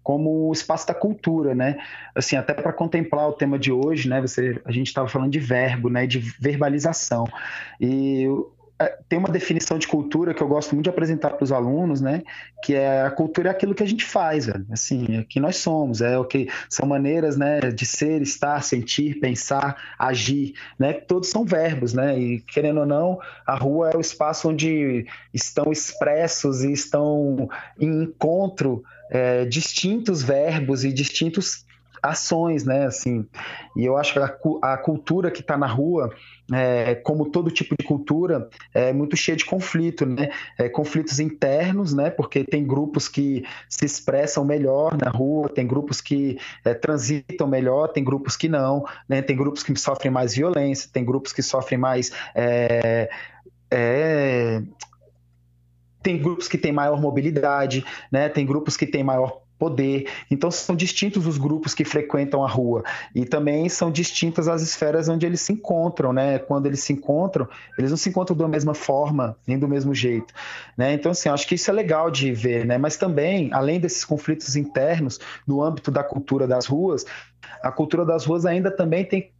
[0.02, 1.78] como o espaço da cultura, né?
[2.14, 4.20] Assim, até para contemplar o tema de hoje, né?
[4.20, 6.06] Você, a gente estava falando de verbo, né?
[6.06, 7.26] De verbalização.
[7.80, 8.24] E
[9.08, 12.22] tem uma definição de cultura que eu gosto muito de apresentar para os alunos, né?
[12.62, 14.66] Que é a cultura é aquilo que a gente faz, velho.
[14.70, 17.60] Assim, é que nós somos, é o que são maneiras, né?
[17.60, 20.92] De ser, estar, sentir, pensar, agir, né?
[20.92, 22.18] Todos são verbos, né?
[22.18, 27.48] E querendo ou não, a rua é o espaço onde estão expressos e estão
[27.80, 31.64] em encontro é, distintos verbos e distintos
[32.02, 32.86] ações, né?
[32.86, 33.26] Assim,
[33.76, 36.12] e eu acho que a, a cultura que está na rua,
[36.52, 40.30] é, como todo tipo de cultura, é muito cheia de conflito, né?
[40.58, 42.10] É, conflitos internos, né?
[42.10, 47.88] Porque tem grupos que se expressam melhor na rua, tem grupos que é, transitam melhor,
[47.88, 49.22] tem grupos que não, né?
[49.22, 53.10] Tem grupos que sofrem mais violência, tem grupos que sofrem mais é,
[53.70, 54.62] é,
[56.02, 58.28] tem grupos que têm maior mobilidade, né?
[58.28, 60.08] Tem grupos que têm maior poder.
[60.30, 62.82] Então são distintos os grupos que frequentam a rua
[63.14, 66.38] e também são distintas as esferas onde eles se encontram, né?
[66.38, 70.32] Quando eles se encontram, eles não se encontram da mesma forma nem do mesmo jeito,
[70.76, 70.92] né?
[70.92, 72.78] Então assim, acho que isso é legal de ver, né?
[72.78, 77.04] Mas também, além desses conflitos internos no âmbito da cultura das ruas,
[77.62, 79.32] a cultura das ruas ainda também tem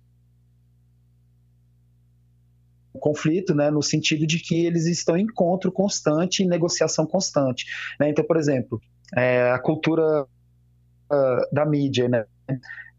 [2.99, 7.67] conflito, né, no sentido de que eles estão em encontro constante, em negociação constante.
[8.01, 8.09] Né?
[8.09, 8.81] Então, por exemplo,
[9.15, 12.25] é, a cultura uh, da mídia, né?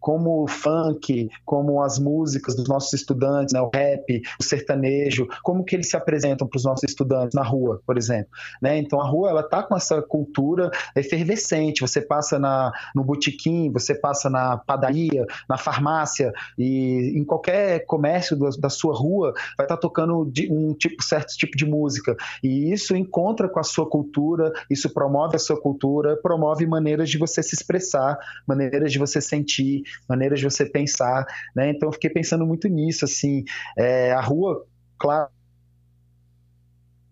[0.08, 5.66] Como o funk, como as músicas dos nossos estudantes, né, o rap, o sertanejo, como
[5.66, 8.30] que eles se apresentam para os nossos estudantes na rua, por exemplo.
[8.62, 8.78] Né?
[8.78, 11.82] Então a rua ela tá com essa cultura efervescente.
[11.82, 18.38] Você passa na, no botequim, você passa na padaria, na farmácia e em qualquer comércio
[18.38, 22.72] da, da sua rua vai estar tá tocando um tipo certo tipo de música e
[22.72, 27.44] isso encontra com a sua cultura, isso promove a sua cultura, promove maneiras de você
[27.44, 28.18] se expressar,
[28.48, 31.70] maneiras de você sentir, maneiras de você pensar, né?
[31.70, 33.44] Então eu fiquei pensando muito nisso, assim,
[33.78, 34.66] é, a rua,
[34.98, 35.30] claro,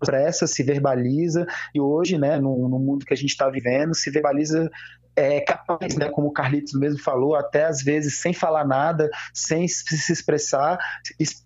[0.01, 4.11] expressa, se verbaliza, e hoje, né, no, no mundo que a gente está vivendo, se
[4.11, 4.69] verbaliza
[5.15, 9.65] é capaz, né, como o Carlitos mesmo falou, até às vezes sem falar nada, sem
[9.67, 10.77] se expressar,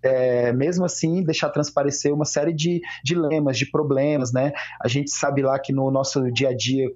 [0.02, 4.54] é, mesmo assim deixar transparecer uma série de dilemas, de problemas, né?
[4.82, 6.90] A gente sabe lá que no nosso dia a dia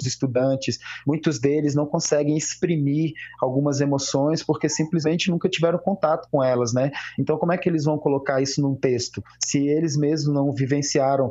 [0.00, 6.42] os estudantes, muitos deles não conseguem exprimir algumas emoções porque simplesmente nunca tiveram contato com
[6.42, 6.90] elas, né?
[7.18, 9.22] Então, como é que eles vão colocar isso num texto?
[9.42, 11.30] Se eles mesmos não vivenciaram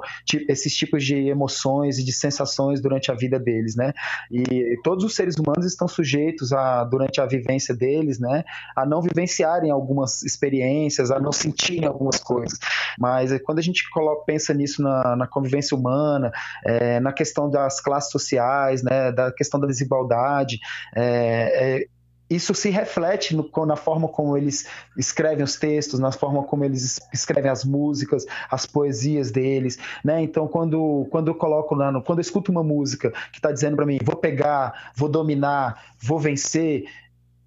[0.49, 3.93] esses tipos de emoções e de sensações durante a vida deles, né?
[4.31, 8.43] E todos os seres humanos estão sujeitos a, durante a vivência deles, né,
[8.75, 12.59] a não vivenciarem algumas experiências, a não sentirem algumas coisas.
[12.97, 16.31] Mas eh, quando a gente coloca, pensa nisso na, na convivência humana,
[16.65, 20.59] é, na questão das classes sociais, sociais, né, da questão da desigualdade.
[20.95, 21.87] É, é,
[22.29, 24.67] isso se reflete no, na forma como eles
[24.97, 30.21] escrevem os textos, na forma como eles escrevem as músicas, as poesias deles, né?
[30.21, 33.77] Então, quando, quando eu coloco lá, no, quando eu escuto uma música que está dizendo
[33.77, 36.83] para mim, vou pegar, vou dominar, vou vencer,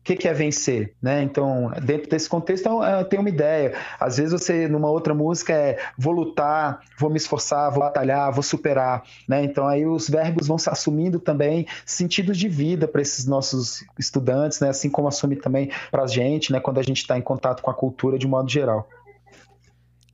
[0.01, 1.23] o que, que, é vencer, né?
[1.23, 3.75] Então, dentro desse contexto, eu tenho uma ideia.
[3.99, 8.43] Às vezes você, numa outra música, é vou lutar, vou me esforçar, vou batalhar, vou
[8.43, 9.45] superar, né?
[9.45, 14.59] Então, aí os verbos vão se assumindo também sentidos de vida para esses nossos estudantes,
[14.61, 14.71] né?
[14.71, 16.61] Assim como assume também para a gente, né?
[16.61, 18.89] Quando a gente está em contato com a cultura de modo geral.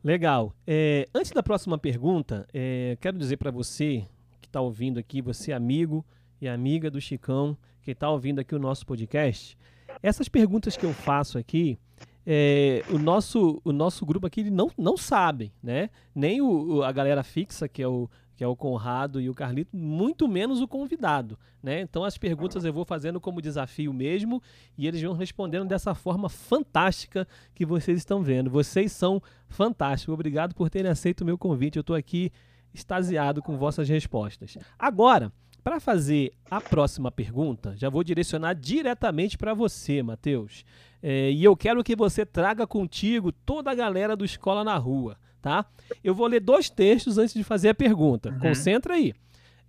[0.02, 0.52] Legal.
[0.66, 4.04] É, antes da próxima pergunta, é, quero dizer para você
[4.40, 6.04] que está ouvindo aqui, você amigo
[6.40, 9.56] e amiga do Chicão, que está ouvindo aqui o nosso podcast,
[10.02, 11.78] essas perguntas que eu faço aqui,
[12.26, 15.90] é, o, nosso, o nosso grupo aqui não, não sabem, né?
[16.14, 19.76] Nem o, a galera fixa, que é o, que é o Conrado e o Carlito,
[19.76, 21.80] muito menos o convidado, né?
[21.80, 24.42] Então as perguntas eu vou fazendo como desafio mesmo
[24.76, 28.50] e eles vão respondendo dessa forma fantástica que vocês estão vendo.
[28.50, 30.12] Vocês são fantásticos.
[30.12, 31.76] Obrigado por terem aceito o meu convite.
[31.76, 32.30] Eu estou aqui
[32.74, 34.58] extasiado com vossas respostas.
[34.78, 35.32] Agora,
[35.66, 40.64] para fazer a próxima pergunta, já vou direcionar diretamente para você, Matheus.
[41.02, 45.18] É, e eu quero que você traga contigo toda a galera do Escola na Rua
[45.46, 45.64] tá?
[46.02, 48.30] Eu vou ler dois textos antes de fazer a pergunta.
[48.30, 48.38] Uhum.
[48.40, 49.14] Concentra aí.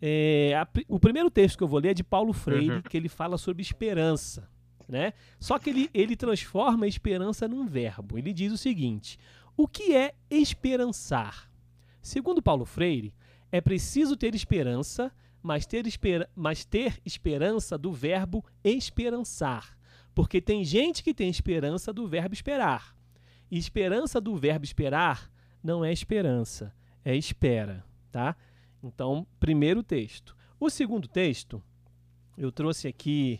[0.01, 2.81] É, a, o primeiro texto que eu vou ler é de Paulo Freire, uhum.
[2.81, 4.49] que ele fala sobre esperança.
[4.87, 5.13] Né?
[5.39, 8.17] Só que ele, ele transforma a esperança num verbo.
[8.17, 9.19] Ele diz o seguinte:
[9.55, 11.47] o que é esperançar?
[12.01, 13.13] Segundo Paulo Freire,
[13.51, 15.11] é preciso ter esperança,
[15.47, 19.77] mas ter, esper mas ter esperança do verbo esperançar.
[20.13, 22.93] Porque tem gente que tem esperança do verbo esperar.
[23.49, 25.31] E esperança do verbo esperar
[25.63, 28.35] não é esperança, é espera, tá?
[28.83, 30.35] Então, primeiro texto.
[30.59, 31.63] O segundo texto,
[32.37, 33.39] eu trouxe aqui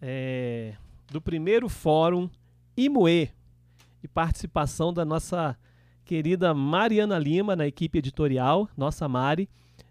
[0.00, 0.76] é,
[1.10, 2.30] do primeiro fórum
[2.76, 3.32] Imoe,
[4.00, 5.58] de participação da nossa
[6.04, 9.48] querida Mariana Lima na equipe editorial, nossa Mari,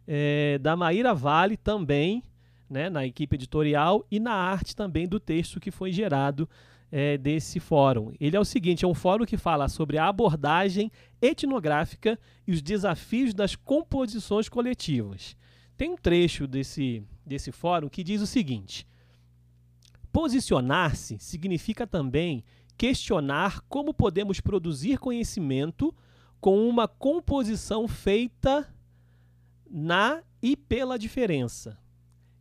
[0.07, 2.23] é, da Maíra Vale também,
[2.69, 6.49] né, na equipe editorial e na arte também do texto que foi gerado
[6.91, 8.13] é, desse fórum.
[8.19, 10.91] Ele é o seguinte: é um fórum que fala sobre a abordagem
[11.21, 15.35] etnográfica e os desafios das composições coletivas.
[15.77, 18.87] Tem um trecho desse, desse fórum que diz o seguinte:
[20.11, 22.43] posicionar-se significa também
[22.77, 25.93] questionar como podemos produzir conhecimento
[26.39, 28.67] com uma composição feita
[29.77, 31.77] na e pela diferença,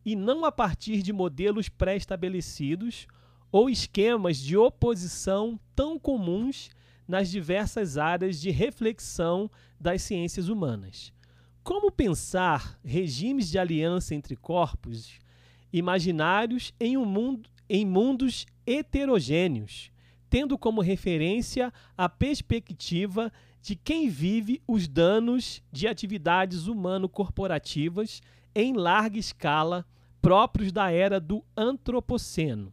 [0.04, 3.08] e não a partir de modelos pré-estabelecidos
[3.50, 6.70] ou esquemas de oposição tão comuns
[7.08, 11.12] nas diversas áreas de reflexão das ciências humanas.
[11.64, 15.18] Como pensar regimes de aliança entre corpos
[15.72, 19.90] imaginários em, um mundo, em mundos heterogêneos,
[20.30, 23.32] tendo como referência a perspectiva
[23.64, 28.20] de quem vive os danos de atividades humano-corporativas
[28.54, 29.86] em larga escala
[30.20, 32.70] próprios da era do Antropoceno?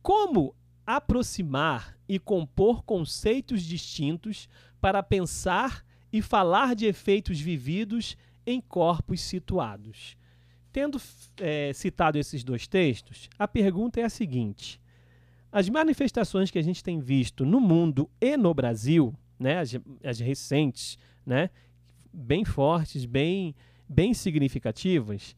[0.00, 0.56] Como
[0.86, 4.48] aproximar e compor conceitos distintos
[4.80, 8.16] para pensar e falar de efeitos vividos
[8.46, 10.16] em corpos situados?
[10.72, 10.98] Tendo
[11.36, 14.80] é, citado esses dois textos, a pergunta é a seguinte:
[15.52, 20.20] as manifestações que a gente tem visto no mundo e no Brasil, né, as, as
[20.20, 21.50] recentes, né,
[22.12, 23.54] bem fortes, bem,
[23.88, 25.36] bem significativas,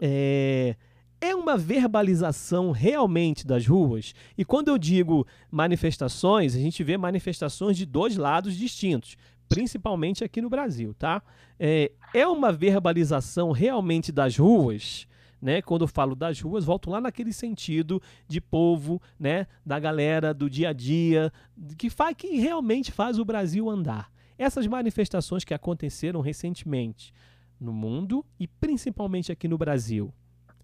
[0.00, 0.76] é,
[1.20, 4.14] é uma verbalização realmente das ruas?
[4.38, 9.16] E quando eu digo manifestações, a gente vê manifestações de dois lados distintos,
[9.48, 11.22] principalmente aqui no Brasil, tá?
[11.58, 15.06] É, é uma verbalização realmente das ruas?
[15.40, 15.62] Né?
[15.62, 19.46] Quando eu falo das ruas, volto lá naquele sentido de povo, né?
[19.64, 21.32] Da galera do dia a dia,
[21.78, 24.12] que faz que realmente faz o Brasil andar.
[24.36, 27.12] Essas manifestações que aconteceram recentemente
[27.58, 30.12] no mundo e principalmente aqui no Brasil,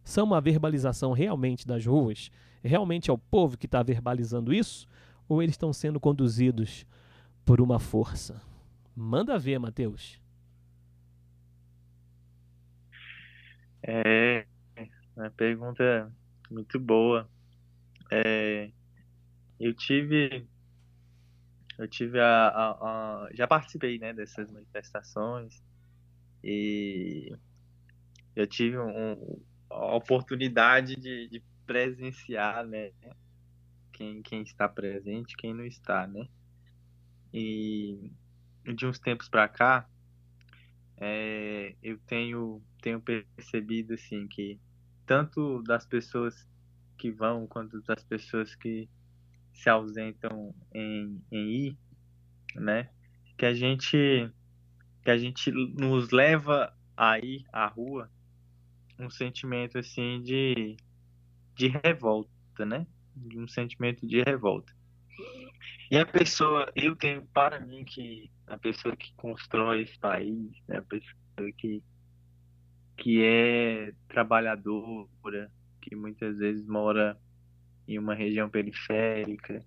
[0.05, 2.31] são uma verbalização realmente das ruas?
[2.63, 4.87] Realmente é o povo que está verbalizando isso?
[5.29, 6.87] Ou eles estão sendo conduzidos
[7.45, 8.41] por uma força?
[8.95, 10.21] Manda ver, Mateus.
[13.83, 14.47] É
[15.17, 16.13] uma pergunta
[16.51, 17.29] muito boa.
[18.11, 18.71] É,
[19.59, 20.47] eu tive
[21.79, 25.63] eu tive a, a, a, já participei né dessas manifestações
[26.43, 27.37] e
[28.35, 32.93] eu tive um, a oportunidade de, de presenciar, né?
[33.93, 36.29] Quem, quem está presente, quem não está, né?
[37.33, 38.13] E
[38.75, 39.89] de uns tempos para cá,
[40.99, 44.59] é, eu tenho, tenho percebido, assim, que
[45.07, 46.49] tanto das pessoas
[46.99, 48.89] que vão, quanto das pessoas que
[49.53, 51.79] se ausentam em, em ir,
[52.55, 52.91] né?
[53.39, 54.31] Que a gente,
[55.03, 58.11] que a gente nos leva a ir à rua
[58.99, 60.77] um sentimento assim de,
[61.55, 62.87] de revolta, né?
[63.35, 64.73] Um sentimento de revolta.
[65.91, 70.79] E a pessoa, eu tenho para mim que a pessoa que constrói esse país, né?
[70.79, 71.83] a pessoa que,
[72.97, 77.19] que é trabalhadora, que muitas vezes mora
[77.87, 79.65] em uma região periférica,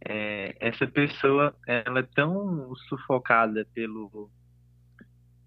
[0.00, 4.30] é, essa pessoa ela é tão sufocada pelo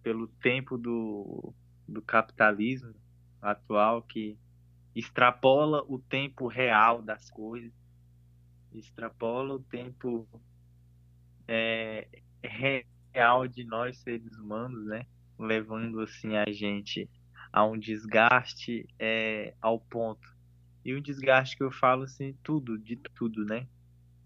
[0.01, 1.53] pelo tempo do,
[1.87, 2.93] do capitalismo
[3.41, 4.37] atual que
[4.95, 7.71] extrapola o tempo real das coisas,
[8.73, 10.27] extrapola o tempo
[11.47, 12.07] é,
[12.41, 15.05] real de nós seres humanos, né?
[15.39, 17.09] Levando assim a gente
[17.51, 20.27] a um desgaste é, ao ponto.
[20.83, 23.67] E um desgaste que eu falo assim, tudo, de tudo, né?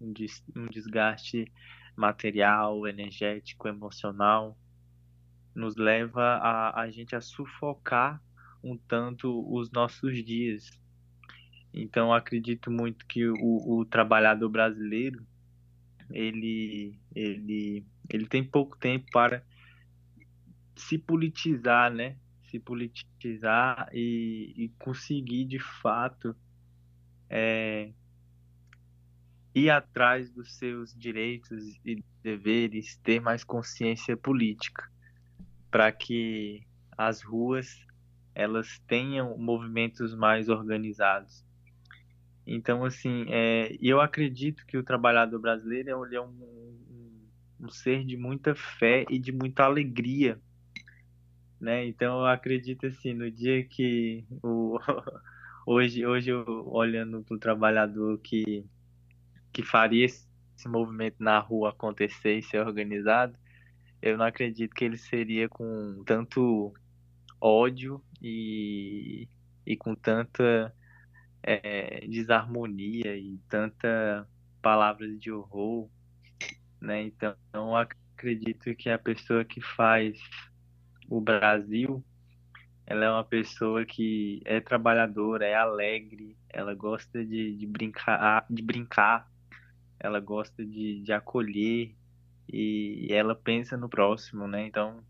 [0.00, 0.12] Um,
[0.56, 1.50] um desgaste
[1.96, 4.58] material, energético, emocional,
[5.54, 8.20] nos leva a, a gente a sufocar
[8.62, 10.70] um tanto os nossos dias.
[11.72, 15.24] Então acredito muito que o, o trabalhador brasileiro
[16.10, 19.44] ele, ele, ele tem pouco tempo para
[20.76, 22.16] se politizar, né?
[22.50, 26.36] Se politizar e, e conseguir de fato
[27.28, 27.92] é,
[29.54, 34.90] ir atrás dos seus direitos e deveres, ter mais consciência política,
[35.70, 36.66] para que
[36.96, 37.84] as ruas
[38.34, 41.44] elas tenham movimentos mais organizados.
[42.46, 47.28] Então, assim, é, eu acredito que o trabalhador brasileiro é, um, um,
[47.60, 50.38] um, ser de muita fé e de muita alegria,
[51.64, 51.86] né?
[51.86, 54.78] Então, eu acredito, assim, no dia que o,
[55.66, 58.64] hoje, hoje eu, olhando para o trabalhador que,
[59.52, 60.28] que faria esse
[60.66, 63.36] movimento na rua acontecer e ser organizado,
[64.02, 66.74] eu não acredito que ele seria com tanto
[67.40, 69.26] ódio e,
[69.66, 70.74] e com tanta
[71.42, 74.28] é, desarmonia e tanta
[74.60, 75.88] palavras de horror,
[76.80, 77.02] né?
[77.04, 80.18] Então, eu acredito que a pessoa que faz
[81.16, 82.04] o Brasil,
[82.84, 88.60] ela é uma pessoa que é trabalhadora, é alegre, ela gosta de, de brincar, de
[88.60, 89.30] brincar,
[90.00, 91.94] ela gosta de, de acolher
[92.52, 94.66] e ela pensa no próximo, né?
[94.66, 95.04] Então,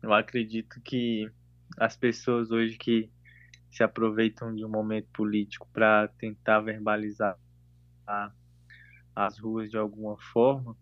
[0.00, 1.28] eu acredito que
[1.76, 3.10] as pessoas hoje que
[3.68, 7.36] se aproveitam de um momento político para tentar verbalizar
[9.14, 10.76] as ruas de alguma forma,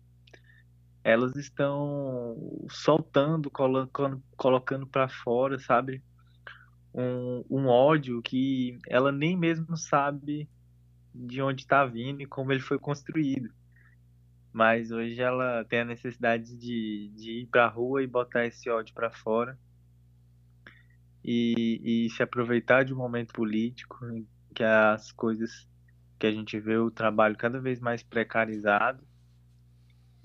[1.05, 6.01] elas estão soltando, colocando, colocando para fora, sabe?
[6.91, 10.49] Um, um ódio que ela nem mesmo sabe
[11.13, 13.53] de onde está vindo e como ele foi construído.
[14.51, 18.67] Mas hoje ela tem a necessidade de, de ir para a rua e botar esse
[18.67, 19.59] ódio para fora
[21.23, 25.69] e, e se aproveitar de um momento político em que as coisas
[26.17, 29.05] que a gente vê o trabalho cada vez mais precarizado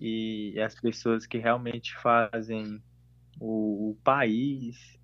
[0.00, 2.82] e as pessoas que realmente fazem
[3.38, 4.98] o, o país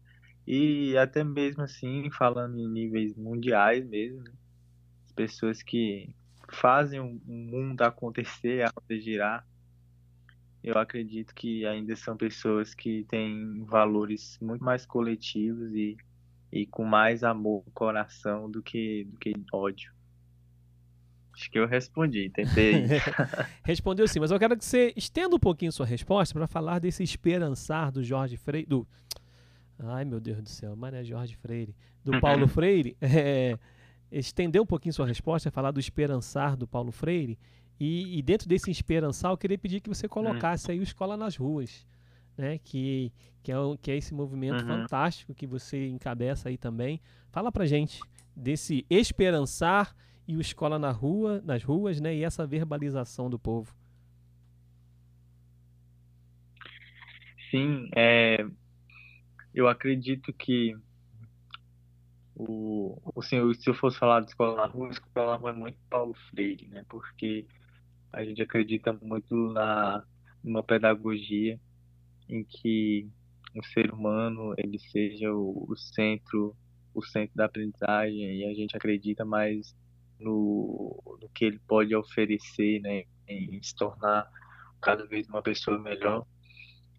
[0.47, 4.33] e até mesmo assim falando em níveis mundiais mesmo né?
[5.05, 6.15] as pessoas que
[6.51, 9.47] fazem o mundo acontecer a girar
[10.67, 15.97] eu acredito que ainda são pessoas que têm valores muito mais coletivos e,
[16.51, 19.96] e com mais amor no coração do que, do que ódio.
[21.37, 22.87] Acho que eu respondi, tentei.
[23.63, 27.03] Respondeu sim, mas eu quero que você estenda um pouquinho sua resposta para falar desse
[27.03, 28.67] esperançar do Jorge Freire.
[28.67, 28.89] Do...
[29.79, 31.77] Ai, meu Deus do céu, mas é Jorge Freire.
[32.03, 32.97] Do Paulo Freire.
[33.03, 33.59] É,
[34.11, 37.39] estender um pouquinho sua resposta, falar do esperançar do Paulo Freire
[37.79, 41.37] e, e, dentro desse esperançar, eu queria pedir que você colocasse aí o Escola nas
[41.37, 41.87] Ruas,
[42.37, 42.59] né?
[42.65, 43.13] Que,
[43.43, 44.69] que, é, que é esse movimento uhum.
[44.69, 47.01] fantástico que você encabeça aí também.
[47.31, 48.01] Fala pra gente
[48.35, 49.95] desse esperançar
[50.27, 52.15] e o Escola na rua, nas ruas, né?
[52.15, 53.75] E essa verbalização do povo.
[57.51, 58.45] Sim, é,
[59.55, 60.77] eu acredito que
[62.35, 65.79] o, senhor, se eu fosse falar de escola na rua, escola na rua é muito
[65.89, 66.85] Paulo Freire, né?
[66.89, 67.47] Porque
[68.13, 70.05] a gente acredita muito na
[70.45, 71.59] numa pedagogia
[72.29, 73.09] em que
[73.55, 76.55] o ser humano ele seja o, o centro
[76.95, 79.75] o centro da aprendizagem e a gente acredita mais
[80.19, 84.29] no, no que ele pode oferecer, né, em se tornar
[84.81, 86.27] cada vez uma pessoa melhor.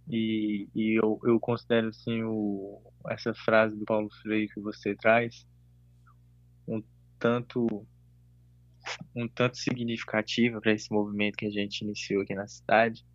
[0.09, 5.45] E, e eu, eu considero assim o, essa frase do Paulo Freire que você traz
[6.67, 6.81] um
[7.19, 7.85] tanto
[9.13, 13.05] um tanto significativa para esse movimento que a gente iniciou aqui na cidade,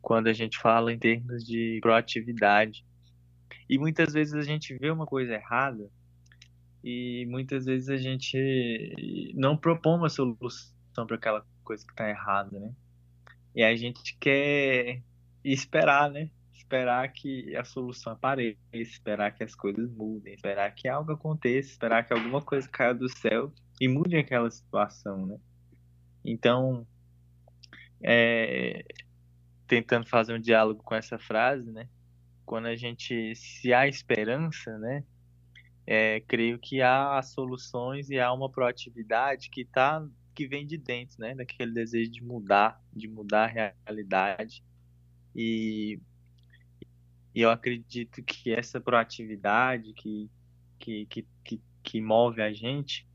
[0.00, 2.86] quando a gente fala em termos de proatividade.
[3.68, 5.90] E muitas vezes a gente vê uma coisa errada
[6.82, 12.58] e muitas vezes a gente não propõe uma solução para aquela coisa que está errada,
[12.58, 12.72] né?
[13.54, 15.02] E a gente quer
[15.44, 16.30] esperar, né?
[16.52, 22.06] Esperar que a solução apareça, esperar que as coisas mudem, esperar que algo aconteça, esperar
[22.06, 25.38] que alguma coisa caia do céu e mude aquela situação, né?
[26.24, 26.86] Então,
[28.02, 28.84] é,
[29.66, 31.88] tentando fazer um diálogo com essa frase, né?
[32.44, 35.04] Quando a gente, se há esperança, né?
[35.90, 41.16] É, creio que há soluções e há uma proatividade que tá que vem de dentro,
[41.18, 41.34] né?
[41.34, 44.62] Daquele desejo de mudar, de mudar a realidade.
[45.34, 45.98] E,
[47.34, 50.30] e eu acredito que essa proatividade que,
[50.78, 53.08] que, que, que, que move a gente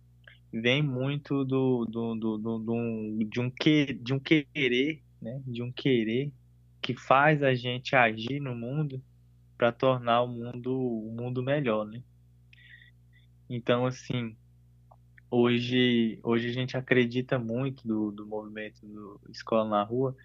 [0.52, 5.44] vem muito do, do, do, do, do, de, um que, de um querer, né?
[5.46, 6.34] De um querer
[6.82, 9.00] que faz a gente agir no mundo
[9.60, 12.02] para tornar o mundo, o mundo melhor, né?
[13.50, 14.36] Então, assim,
[15.30, 20.16] hoje, hoje a gente acredita muito do, do movimento do Escola na Rua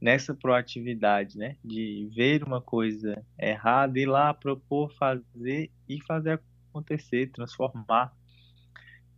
[0.00, 1.56] nessa proatividade, né?
[1.64, 8.16] De ver uma coisa errada, ir lá propor, fazer e fazer acontecer, transformar.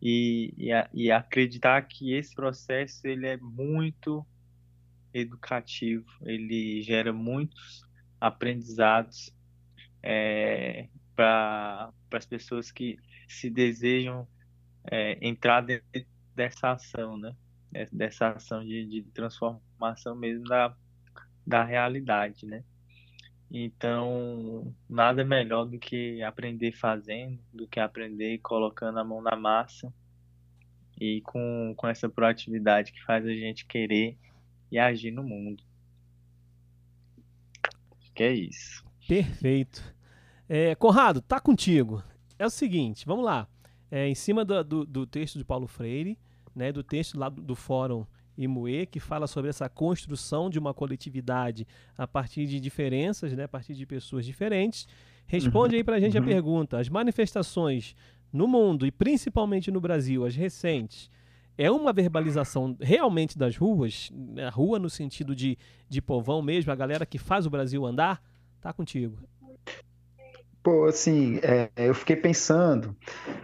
[0.03, 4.25] E, e, e acreditar que esse processo ele é muito
[5.13, 7.83] educativo, ele gera muitos
[8.19, 9.31] aprendizados
[10.03, 12.97] é, para as pessoas que
[13.33, 14.27] se desejam
[14.91, 15.87] é, entrar dentro
[16.35, 17.35] dessa ação, né?
[17.93, 20.75] Dessa ação de, de transformação mesmo da,
[21.47, 22.65] da realidade, né?
[23.51, 29.93] Então, nada melhor do que aprender fazendo, do que aprender colocando a mão na massa
[31.01, 34.17] e com, com essa proatividade que faz a gente querer
[34.71, 35.65] e agir no mundo.
[38.15, 38.85] Que é isso.
[39.09, 39.83] Perfeito.
[40.49, 42.03] É, Conrado, tá contigo.
[42.41, 43.47] É o seguinte, vamos lá.
[43.91, 46.19] É, em cima do, do, do, texto de Paulo Freire,
[46.57, 50.73] né, do texto lá do, do Fórum Imoe, que fala sobre essa construção de uma
[50.73, 51.67] coletividade
[51.99, 54.89] a partir de diferenças, né, a partir de pessoas diferentes.
[55.27, 55.81] Responde uhum.
[55.81, 56.25] aí para a gente uhum.
[56.25, 57.95] a pergunta: as manifestações
[58.33, 61.11] no mundo e principalmente no Brasil, as recentes,
[61.59, 64.11] é uma verbalização realmente das ruas,
[64.47, 65.59] a rua no sentido de,
[65.91, 68.23] de povão mesmo, a galera que faz o Brasil andar,
[68.63, 69.19] tá contigo.
[70.63, 72.95] Pô, assim, é, eu fiquei pensando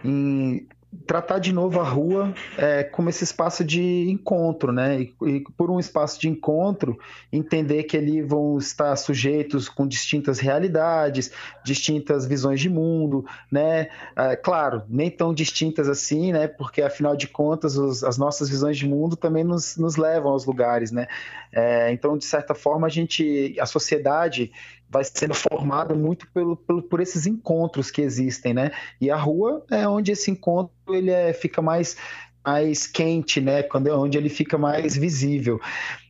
[0.03, 0.67] em
[1.05, 5.01] tratar de novo a rua é, como esse espaço de encontro, né?
[5.01, 6.97] E, e, por um espaço de encontro,
[7.31, 11.31] entender que ali vão estar sujeitos com distintas realidades,
[11.63, 13.89] distintas visões de mundo, né?
[14.15, 16.47] É, claro, nem tão distintas assim, né?
[16.47, 20.45] Porque afinal de contas, os, as nossas visões de mundo também nos, nos levam aos
[20.45, 21.07] lugares, né?
[21.51, 24.51] É, então, de certa forma, a gente, a sociedade
[24.89, 28.71] vai sendo formada muito pelo, pelo, por esses encontros que existem, né?
[28.99, 31.97] E a rua é onde esse encontro ele é, fica mais
[32.45, 33.61] mais quente, né?
[33.61, 35.59] Quando é onde ele fica mais visível.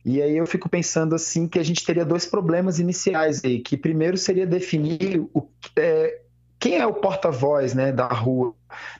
[0.04, 3.76] E aí eu fico pensando assim que a gente teria dois problemas iniciais aí, que
[3.76, 6.20] primeiro seria definir o é,
[6.60, 8.52] quem é o porta-voz né, da rua?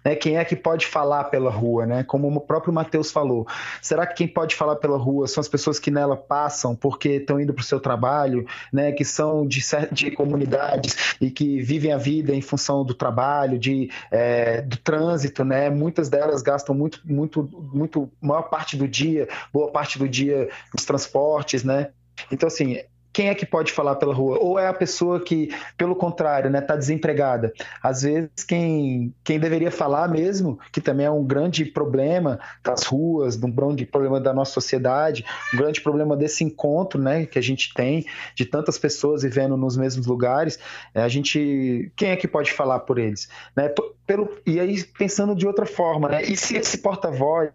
[0.04, 0.14] Né?
[0.14, 1.86] Quem é que pode falar pela rua?
[1.86, 2.04] Né?
[2.04, 3.46] Como o próprio Matheus falou.
[3.82, 7.40] Será que quem pode falar pela rua são as pessoas que nela passam porque estão
[7.40, 8.92] indo para o seu trabalho, né?
[8.92, 13.90] que são de, de comunidades e que vivem a vida em função do trabalho, de,
[14.10, 15.44] é, do trânsito?
[15.44, 15.68] Né?
[15.68, 20.84] Muitas delas gastam muito, muito, muito, maior parte do dia, boa parte do dia nos
[20.84, 21.64] transportes.
[21.64, 21.88] Né?
[22.30, 22.78] Então, assim,
[23.18, 24.38] quem é que pode falar pela rua?
[24.40, 27.52] Ou é a pessoa que, pelo contrário, está né, tá desempregada?
[27.82, 33.36] Às vezes, quem, quem deveria falar mesmo, que também é um grande problema das ruas,
[33.42, 37.74] um grande problema da nossa sociedade, um grande problema desse encontro né, que a gente
[37.74, 38.06] tem,
[38.36, 40.56] de tantas pessoas vivendo nos mesmos lugares,
[40.94, 41.90] é a gente.
[41.96, 43.28] Quem é que pode falar por eles?
[43.56, 43.68] Né?
[44.06, 46.22] Pelo, e aí, pensando de outra forma, né?
[46.22, 47.50] e se esse porta-voz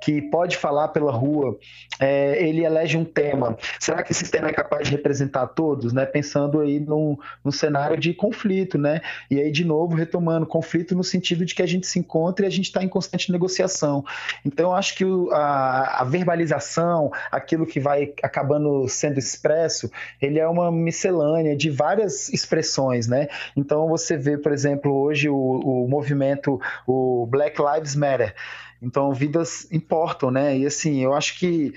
[0.00, 1.58] que pode falar pela rua,
[1.98, 6.04] é, ele elege um tema, será que esse tema é capaz de representar todos, né?
[6.04, 9.00] Pensando aí num, num cenário de conflito, né?
[9.30, 12.48] E aí, de novo, retomando, conflito no sentido de que a gente se encontra e
[12.48, 14.04] a gente está em constante negociação.
[14.44, 19.90] Então, acho que o, a, a, verbalização, aquilo que vai acabando sendo expresso,
[20.20, 23.28] ele é uma miscelânea de várias expressões, né?
[23.56, 28.34] Então, você vê, por exemplo, hoje o, o movimento, o Black Lives Matter.
[28.82, 30.58] Então, vidas importam, né?
[30.58, 31.72] E assim, eu acho que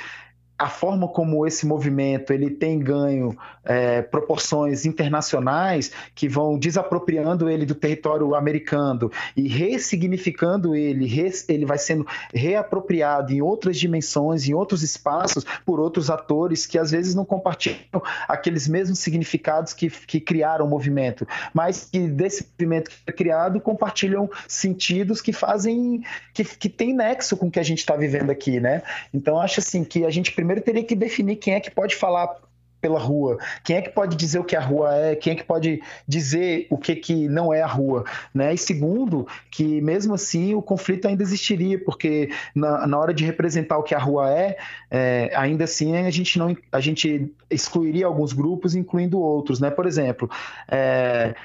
[0.60, 7.66] a forma como esse movimento ele tem ganho é, proporções internacionais que vão desapropriando ele
[7.66, 14.54] do território americano e ressignificando ele, res, ele vai sendo reapropriado em outras dimensões, em
[14.54, 20.20] outros espaços, por outros atores que às vezes não compartilham aqueles mesmos significados que, que
[20.20, 26.04] criaram o movimento, mas que desse movimento que foi criado compartilham sentidos que fazem,
[26.34, 28.82] que, que tem nexo com o que a gente está vivendo aqui, né?
[29.14, 31.96] Então acho assim que a gente primeiro primeiro teria que definir quem é que pode
[31.96, 32.36] falar
[32.82, 35.44] pela rua, quem é que pode dizer o que a rua é, quem é que
[35.44, 38.54] pode dizer o que, que não é a rua, né?
[38.54, 43.78] E segundo, que mesmo assim o conflito ainda existiria, porque na, na hora de representar
[43.78, 44.58] o que a rua é,
[44.90, 49.70] é, ainda assim a gente não a gente excluiria alguns grupos, incluindo outros, né?
[49.70, 50.32] Por exemplo,
[50.70, 51.36] é,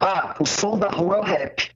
[0.00, 1.70] ah, o som da rua é o rap.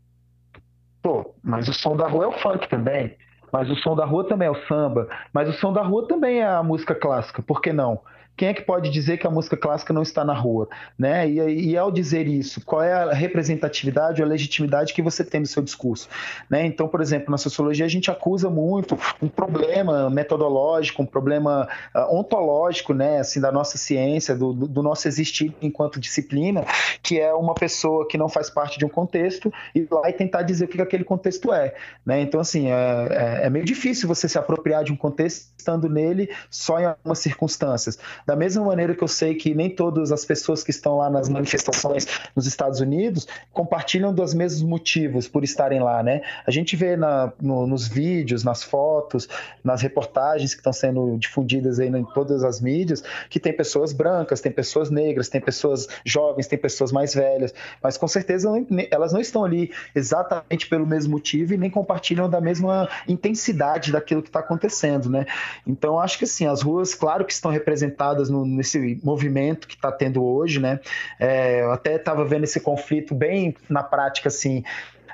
[1.00, 3.16] Pô, mas o som da rua é o funk também.
[3.54, 5.06] Mas o som da rua também é o samba.
[5.32, 7.40] Mas o som da rua também é a música clássica.
[7.40, 8.00] Por que não?
[8.36, 10.68] Quem é que pode dizer que a música clássica não está na rua?
[10.98, 11.28] Né?
[11.28, 15.40] E, e ao dizer isso, qual é a representatividade ou a legitimidade que você tem
[15.40, 16.08] no seu discurso?
[16.50, 16.66] Né?
[16.66, 22.16] Então, por exemplo, na sociologia a gente acusa muito um problema metodológico, um problema uh,
[22.16, 23.20] ontológico né?
[23.20, 26.64] assim, da nossa ciência, do, do, nosso existir enquanto disciplina,
[27.02, 30.42] que é uma pessoa que não faz parte de um contexto e lá e tentar
[30.42, 31.74] dizer o que aquele contexto é.
[32.04, 32.20] Né?
[32.20, 36.28] Então, assim, é, é, é meio difícil você se apropriar de um contexto estando nele
[36.50, 37.98] só em algumas circunstâncias.
[38.26, 41.28] Da mesma maneira que eu sei que nem todas as pessoas que estão lá nas
[41.28, 46.22] manifestações nos Estados Unidos compartilham dos mesmos motivos por estarem lá, né?
[46.46, 49.28] A gente vê na, no, nos vídeos, nas fotos,
[49.62, 54.40] nas reportagens que estão sendo difundidas aí em todas as mídias, que tem pessoas brancas,
[54.40, 57.52] tem pessoas negras, tem pessoas jovens, tem pessoas mais velhas,
[57.82, 58.50] mas com certeza
[58.90, 64.22] elas não estão ali exatamente pelo mesmo motivo e nem compartilham da mesma intensidade daquilo
[64.22, 65.26] que está acontecendo, né?
[65.66, 69.90] Então acho que assim as ruas, claro que estão representadas no, nesse movimento que está
[69.90, 70.80] tendo hoje, né?
[71.18, 74.64] É, eu até estava vendo esse conflito bem na prática, assim,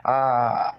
[0.04, 0.74] a,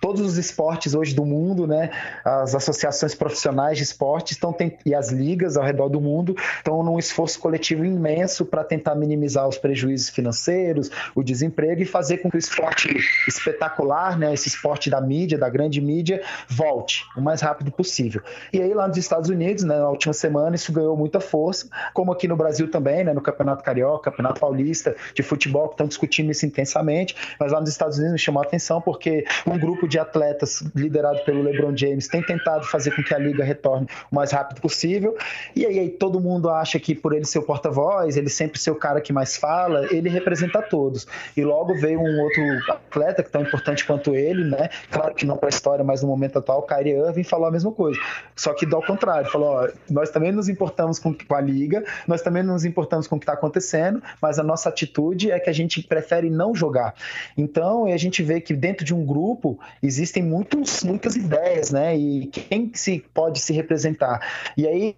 [0.00, 1.90] todos os esportes hoje do mundo, né?
[2.24, 6.98] As associações profissionais de esporte estão e as ligas ao redor do mundo estão num
[6.98, 12.36] esforço coletivo imenso para tentar minimizar os prejuízos financeiros, o desemprego e fazer com que
[12.36, 12.88] o esporte
[13.26, 14.32] espetacular, né?
[14.34, 18.22] Esse esporte da mídia, da grande mídia, volte o mais rápido possível.
[18.52, 19.78] E aí lá nos Estados Unidos, né?
[19.78, 23.12] Na última semana isso ganhou muita força, como aqui no Brasil também, né?
[23.12, 27.70] No Campeonato Carioca, Campeonato Paulista de futebol que estão discutindo isso intensamente, mas lá nos
[27.70, 32.06] Estados Unidos me chamou a atenção porque um grupo de atletas liderado pelo LeBron James
[32.08, 35.16] tem tentado fazer com que a liga retorne o mais rápido possível.
[35.54, 38.70] E aí, aí todo mundo acha que por ele ser o porta-voz, ele sempre ser
[38.70, 41.06] o cara que mais fala, ele representa todos.
[41.36, 44.68] E logo veio um outro atleta que tão importante quanto ele, né?
[44.90, 47.50] Claro que não para a história, mas no momento atual, o Kyrie Irving falou a
[47.50, 47.98] mesma coisa.
[48.36, 52.22] Só que ao contrário, falou: ó, nós também nos importamos com, com a liga, nós
[52.22, 55.52] também nos importamos com o que está acontecendo, mas a nossa atitude é que a
[55.52, 56.94] gente prefere não jogar.
[57.36, 61.96] Então, a gente vê que dentro de um grupo existem muitos, muitas ideias, né?
[61.96, 64.20] E quem se pode se representar.
[64.56, 64.96] E aí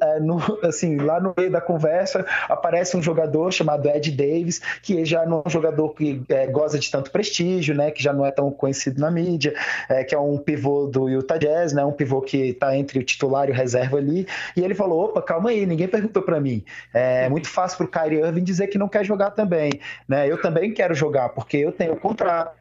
[0.00, 5.04] é, no, assim, lá no meio da conversa aparece um jogador chamado Ed Davis, que
[5.04, 8.24] já não é um jogador que é, goza de tanto prestígio, né, que já não
[8.24, 9.54] é tão conhecido na mídia,
[9.88, 13.02] é, que é um pivô do Utah Jazz, né, um pivô que está entre o
[13.02, 16.64] titular e o reserva ali, e ele falou, opa, calma aí, ninguém perguntou para mim.
[16.94, 19.72] É muito fácil para o Kyrie Irving dizer que não quer jogar também,
[20.08, 22.52] né, eu também quero jogar, porque eu tenho contrato,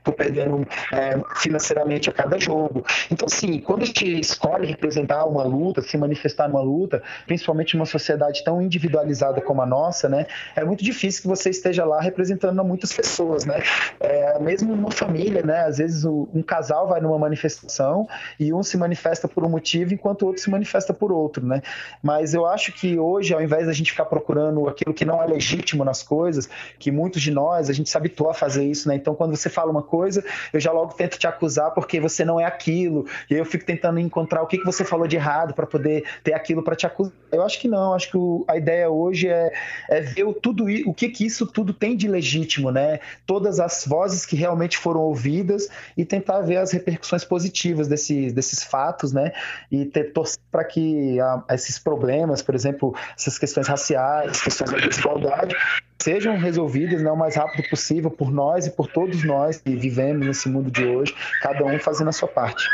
[0.00, 2.84] estou perdendo é, financeiramente a cada jogo.
[3.10, 7.86] Então, assim, quando a gente escolhe representar uma luta, se manifestar numa luta, principalmente numa
[7.86, 10.26] sociedade tão individualizada como a nossa, né,
[10.56, 13.62] é muito difícil que você esteja lá representando muitas pessoas, né?
[13.98, 15.64] É, mesmo numa família, né?
[15.64, 19.94] Às vezes o, um casal vai numa manifestação e um se manifesta por um motivo
[19.94, 21.62] enquanto o outro se manifesta por outro, né?
[22.02, 25.26] Mas eu acho que hoje, ao invés da gente ficar procurando aquilo que não é
[25.26, 26.48] legítimo nas coisas,
[26.78, 28.94] que muitos de nós, a gente se habituou a fazer isso, né?
[28.94, 32.38] Então, quando você fala uma coisa, eu já logo tento te acusar porque você não
[32.38, 33.06] é aquilo.
[33.28, 36.32] E eu fico tentando encontrar o que, que você falou de errado para poder ter
[36.32, 37.12] aquilo para te acusar.
[37.32, 39.52] Eu acho que não, acho que o, a ideia hoje é,
[39.88, 43.00] é ver o, tudo, o que, que isso tudo tem de legítimo, né?
[43.26, 48.62] Todas as vozes que realmente foram ouvidas e tentar ver as repercussões positivas desse, desses
[48.62, 49.32] fatos, né?
[49.70, 54.78] E ter torcer para que a, esses problemas, por exemplo, essas questões raciais, questões da
[54.78, 55.56] desigualdade,
[56.02, 60.26] sejam resolvidas né, o mais rápido possível por nós e por todos nós que vivemos
[60.26, 62.66] nesse mundo de hoje, cada um fazendo a sua parte.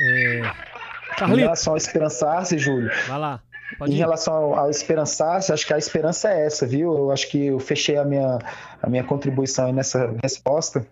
[0.00, 0.42] É...
[1.24, 2.90] Em relação ao esperançar-se, Júlio.
[3.08, 3.42] Vai lá.
[3.78, 3.98] Pode em ir.
[3.98, 6.96] relação ao, ao esperançar-se, acho que a esperança é essa, viu?
[6.96, 8.38] Eu acho que eu fechei a minha,
[8.80, 10.86] a minha contribuição nessa resposta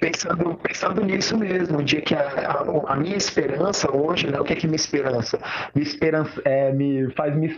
[0.00, 4.44] pensando, pensando nisso mesmo, o dia que a, a, a, minha esperança hoje, né, o
[4.44, 5.38] que é que minha esperança?
[5.74, 7.48] Me, esperança, é, me faz me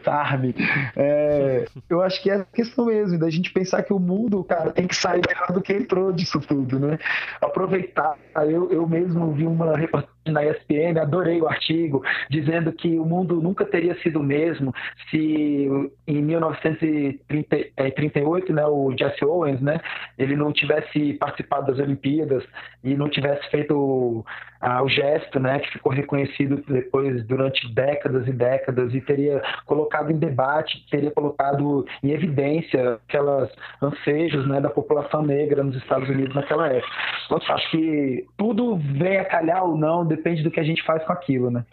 [0.00, 0.54] esperançar-me.
[0.96, 4.70] É, eu acho que é a questão mesmo, da gente pensar que o mundo, cara,
[4.72, 6.96] tem que sair melhor do que entrou disso tudo, né?
[7.40, 8.16] Aproveitar.
[8.36, 13.40] Eu, eu mesmo vi uma reportagem na ESPN, adorei o artigo, dizendo que o mundo
[13.40, 14.74] nunca teria sido o mesmo
[15.10, 15.68] se
[16.06, 19.80] em 1938, né, o Jesse Owens, né,
[20.18, 22.44] ele não tivesse participado das Olimpíadas
[22.84, 24.22] e não tivesse feito
[24.62, 30.18] o gesto, né, que ficou reconhecido depois durante décadas e décadas e teria colocado em
[30.18, 33.50] debate, teria colocado em evidência aquelas
[33.80, 36.92] ansejos, né, da população negra nos Estados Unidos naquela época.
[37.24, 41.02] Então, acho que tudo vem a calhar ou não depende do que a gente faz
[41.04, 41.64] com aquilo, né?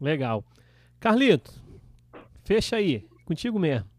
[0.00, 0.44] Legal.
[1.00, 1.50] Carlito,
[2.44, 3.95] fecha aí, contigo mesmo.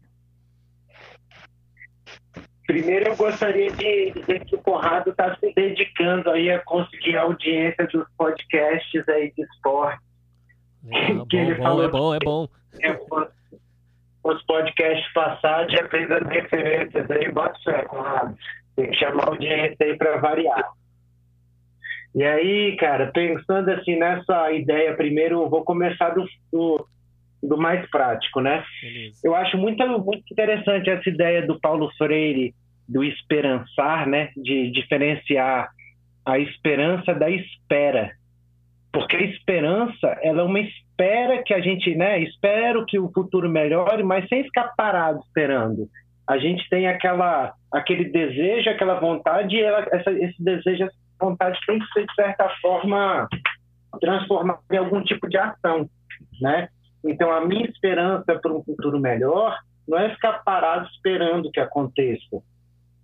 [2.68, 7.22] Primeiro, eu gostaria de dizer que o Conrado está se dedicando aí a conseguir a
[7.22, 10.02] audiência dos podcasts aí de esporte.
[10.88, 13.26] Que bom, ele bom, falou é bom, é bom.
[14.22, 18.36] Os podcasts passados já fez as referências aí, bota fé, Conrado.
[18.76, 20.70] Tem que chamar a audiência aí para variar.
[22.14, 26.86] E aí, cara, pensando assim nessa ideia, primeiro eu vou começar do, do,
[27.42, 28.64] do mais prático, né?
[28.82, 29.20] Beleza.
[29.24, 32.54] Eu acho muito, muito interessante essa ideia do Paulo Freire
[32.88, 34.30] do esperançar, né?
[34.36, 35.68] De diferenciar
[36.24, 38.12] a esperança da espera.
[38.92, 42.20] Porque a esperança, ela é uma espera que a gente, né?
[42.20, 45.88] Espero que o futuro melhore, mas sem ficar parado esperando.
[46.26, 51.58] A gente tem aquela, aquele desejo, aquela vontade, e ela, essa, esse desejo, essa vontade
[51.66, 53.28] tem que ser, de certa forma,
[54.00, 55.88] transformada em algum tipo de ação,
[56.40, 56.68] né?
[57.04, 62.42] Então, a minha esperança para um futuro melhor não é ficar parado esperando que aconteça,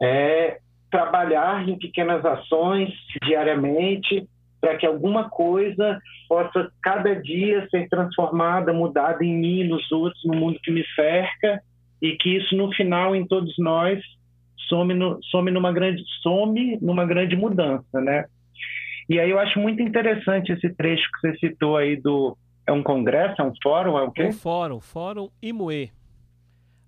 [0.02, 0.58] é
[0.90, 2.90] trabalhar em pequenas ações
[3.24, 4.28] diariamente
[4.60, 10.34] para que alguma coisa possa cada dia ser transformada, mudada em mim, nos outros, no
[10.34, 11.60] mundo que me cerca
[12.00, 14.00] e que isso no final em todos nós
[14.68, 18.26] some, no, some numa grande some numa grande mudança, né?
[19.08, 22.36] E aí eu acho muito interessante esse trecho que você citou aí do
[22.66, 24.24] é um congresso, é um fórum, é o quê?
[24.24, 25.90] Um fórum, Fórum IMUE.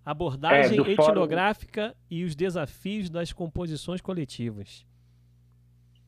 [0.04, 1.94] Abordagem é, etnográfica fórum...
[2.10, 4.86] e os desafios das composições coletivas.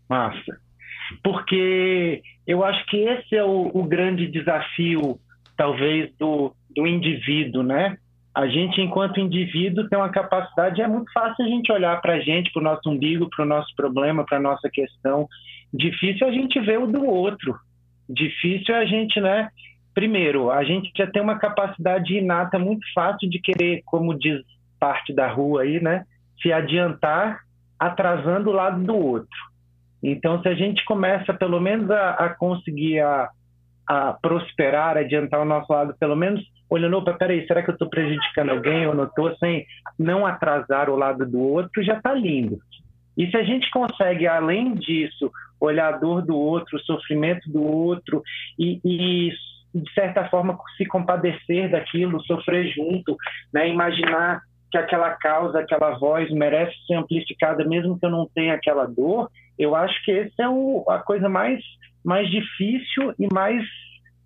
[0.08, 0.60] Massa.
[1.22, 5.18] Porque eu acho que esse é o, o grande desafio,
[5.56, 7.98] talvez, do, do indivíduo, né?
[8.34, 12.20] A gente, enquanto indivíduo, tem uma capacidade, é muito fácil a gente olhar para a
[12.20, 15.28] gente, para o nosso umbigo, para o nosso problema, para a nossa questão.
[15.74, 17.58] Difícil a gente ver o do outro.
[18.08, 19.48] Difícil é a gente, né?
[19.94, 24.40] Primeiro, a gente já tem uma capacidade inata muito fácil de querer, como diz
[24.78, 26.04] parte da rua aí, né?
[26.40, 27.40] Se adiantar
[27.78, 29.28] atrasando o lado do outro.
[30.02, 33.28] Então, se a gente começa pelo menos a, a conseguir a,
[33.86, 36.40] a, prosperar, adiantar o nosso lado, pelo menos
[36.70, 39.66] olhando, opa, peraí, será que eu estou prejudicando alguém ou não estou, sem
[39.98, 42.58] não atrasar o lado do outro, já está lindo.
[43.16, 45.30] E se a gente consegue, além disso,
[45.60, 48.22] olhar a dor do outro, o sofrimento do outro
[48.58, 49.32] e, e
[49.74, 53.16] de certa forma se compadecer daquilo, sofrer junto,
[53.52, 53.68] né?
[53.68, 54.40] imaginar
[54.70, 59.30] que aquela causa, aquela voz merece ser amplificada, mesmo que eu não tenha aquela dor,
[59.58, 61.62] eu acho que essa é o, a coisa mais,
[62.04, 63.64] mais difícil e mais,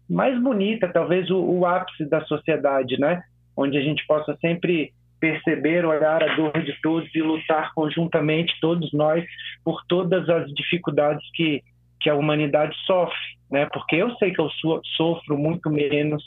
[0.09, 3.23] mais bonita, talvez o, o ápice da sociedade, né?
[3.57, 4.93] Onde a gente possa sempre
[5.23, 9.25] perceber, olhar a dor de todos e lutar conjuntamente, todos nós,
[9.65, 11.63] por todas as dificuldades que,
[12.01, 13.17] que a humanidade sofre,
[13.49, 13.67] né?
[13.73, 14.51] Porque eu sei que eu
[14.97, 16.25] sofro muito menos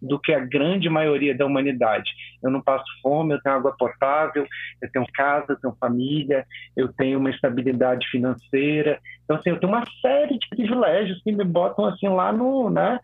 [0.00, 2.10] do que a grande maioria da humanidade.
[2.42, 4.46] Eu não passo fome, eu tenho água potável,
[4.80, 8.98] eu tenho casa, eu tenho família, eu tenho uma estabilidade financeira.
[9.24, 12.98] Então, assim, eu tenho uma série de privilégios que me botam, assim, lá no, né?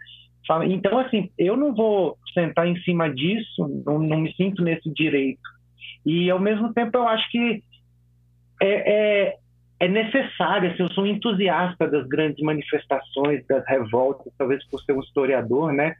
[0.66, 5.40] Então, assim, eu não vou sentar em cima disso, não, não me sinto nesse direito.
[6.04, 7.62] E, ao mesmo tempo, eu acho que
[8.60, 9.36] é, é,
[9.80, 14.92] é necessário, assim, eu sou um entusiasta das grandes manifestações, das revoltas, talvez por ser
[14.92, 15.94] um historiador, né?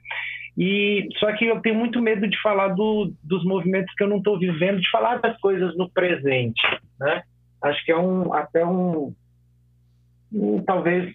[0.57, 4.19] E só que eu tenho muito medo de falar do, dos movimentos que eu não
[4.19, 6.63] estou vivendo, de falar das coisas no presente,
[7.01, 7.23] né?
[7.63, 9.13] Acho que é um até um,
[10.33, 11.13] um talvez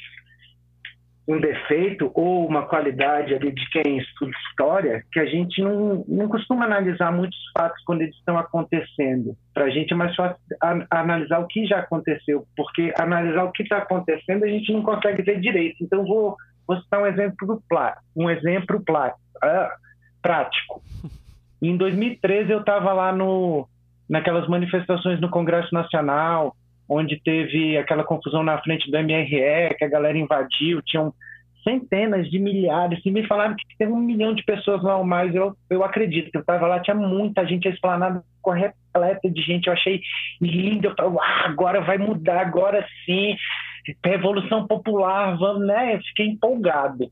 [1.29, 6.27] um defeito ou uma qualidade ali de quem estuda história que a gente não, não
[6.27, 9.37] costuma analisar muitos fatos quando eles estão acontecendo.
[9.53, 10.39] Para a gente é mais fácil
[10.89, 15.21] analisar o que já aconteceu, porque analisar o que está acontecendo a gente não consegue
[15.21, 15.83] ver direito.
[15.83, 16.35] Então vou,
[16.67, 17.61] vou citar um exemplo
[18.15, 19.69] um exemplo uh,
[20.23, 20.81] prático.
[21.61, 23.67] Em 2013 eu estava lá no
[24.09, 26.55] naquelas manifestações no Congresso Nacional
[26.89, 31.13] onde teve aquela confusão na frente do MRE, que a galera invadiu, tinham
[31.63, 35.35] centenas de milhares, e me falaram que tem um milhão de pessoas lá ou mais,
[35.35, 39.73] eu, eu acredito, eu estava lá, tinha muita gente, a esplanada repleta de gente, eu
[39.73, 40.01] achei
[40.41, 43.35] lindo, eu falei, agora vai mudar, agora sim,
[44.03, 47.09] revolução popular, vamos, né, eu fiquei empolgado.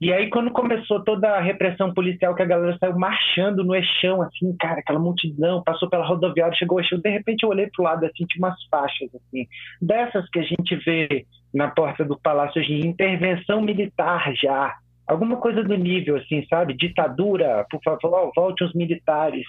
[0.00, 4.20] E aí, quando começou toda a repressão policial, que a galera saiu marchando no eixão,
[4.20, 7.84] assim, cara, aquela multidão, passou pela rodoviária, chegou ao eixão, de repente eu olhei pro
[7.84, 9.46] lado, assim, tinha umas faixas, assim,
[9.80, 11.24] dessas que a gente vê
[11.54, 14.74] na porta do palácio de intervenção militar já,
[15.06, 16.74] alguma coisa do nível, assim, sabe?
[16.74, 19.46] Ditadura, por favor, volte os militares.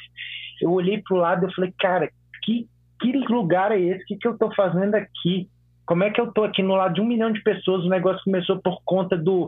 [0.62, 2.10] Eu olhei pro lado e falei, cara,
[2.48, 2.66] que,
[3.02, 4.04] que lugar é esse?
[4.04, 5.50] O que, que eu estou fazendo aqui?
[5.88, 7.86] Como é que eu estou aqui no lado de um milhão de pessoas?
[7.86, 9.48] O negócio começou por conta do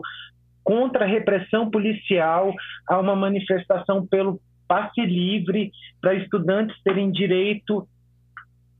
[0.64, 2.52] contra repressão policial
[2.88, 5.70] a uma manifestação pelo passe livre
[6.00, 7.86] para estudantes terem direito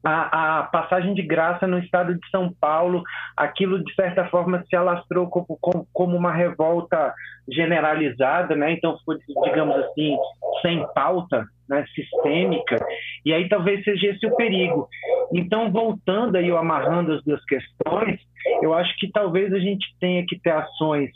[0.03, 3.03] a, a, passagem de graça no estado de São Paulo,
[3.36, 7.14] aquilo de certa forma se alastrou como, como, uma revolta
[7.48, 8.72] generalizada, né?
[8.72, 10.16] Então ficou, digamos assim,
[10.62, 11.84] sem pauta, né?
[11.94, 12.76] sistêmica,
[13.24, 14.88] e aí talvez seja esse o perigo.
[15.32, 18.20] Então, voltando aí, amarrando as duas questões,
[18.62, 21.11] eu acho que talvez a gente tenha que ter ações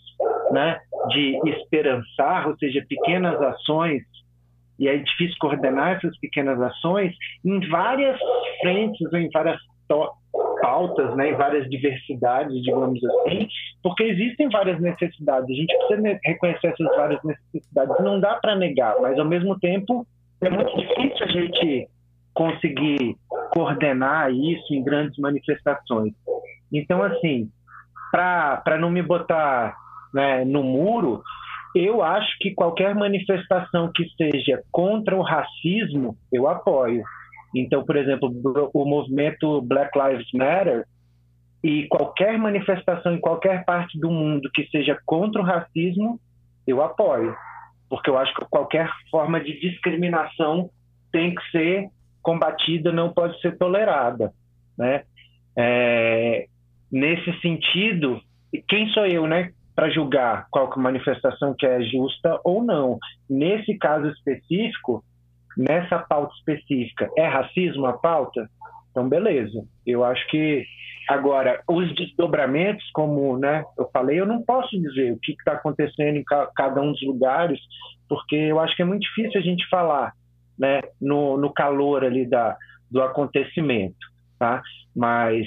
[0.50, 0.78] né,
[1.08, 4.02] de esperançar, ou seja, pequenas ações
[4.78, 7.14] e é difícil coordenar essas pequenas ações
[7.44, 8.18] em várias
[8.60, 9.58] frentes em várias
[10.60, 13.46] pautas, né, em várias diversidades, digamos assim,
[13.82, 15.48] porque existem várias necessidades.
[15.48, 17.96] A gente precisa reconhecer essas várias necessidades.
[18.00, 20.06] Não dá para negar, mas ao mesmo tempo
[20.40, 21.88] é muito difícil a gente
[22.32, 23.16] conseguir
[23.52, 26.12] coordenar isso em grandes manifestações.
[26.72, 27.48] Então, assim,
[28.10, 29.76] para não me botar
[30.12, 31.22] né, no muro,
[31.74, 37.02] eu acho que qualquer manifestação que seja contra o racismo, eu apoio.
[37.54, 38.32] Então, por exemplo,
[38.72, 40.84] o movimento Black Lives Matter
[41.62, 46.20] e qualquer manifestação em qualquer parte do mundo que seja contra o racismo,
[46.66, 47.34] eu apoio.
[47.88, 50.70] Porque eu acho que qualquer forma de discriminação
[51.10, 51.88] tem que ser
[52.22, 54.32] combatida, não pode ser tolerada.
[54.76, 55.04] Né?
[55.56, 56.46] É,
[56.90, 58.20] nesse sentido,
[58.68, 59.50] quem sou eu, né?
[59.74, 62.98] Para julgar qual que manifestação que é justa ou não.
[63.28, 65.04] Nesse caso específico,
[65.56, 68.48] nessa pauta específica, é racismo a pauta?
[68.90, 69.64] Então, beleza.
[69.84, 70.64] Eu acho que
[71.08, 76.16] agora os desdobramentos, como né, eu falei, eu não posso dizer o que está acontecendo
[76.16, 77.58] em ca cada um dos lugares,
[78.08, 80.12] porque eu acho que é muito difícil a gente falar,
[80.56, 82.56] né, no, no calor ali da,
[82.88, 83.96] do acontecimento,
[84.38, 84.62] tá?
[84.94, 85.46] Mas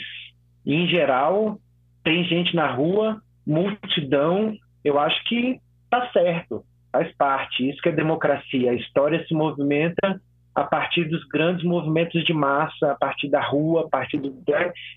[0.65, 1.57] em geral
[2.03, 7.70] tem gente na rua multidão, eu acho que está certo, faz parte.
[7.70, 8.72] Isso que é democracia.
[8.72, 10.20] A história se movimenta
[10.54, 14.36] a partir dos grandes movimentos de massa, a partir da rua, a partir do.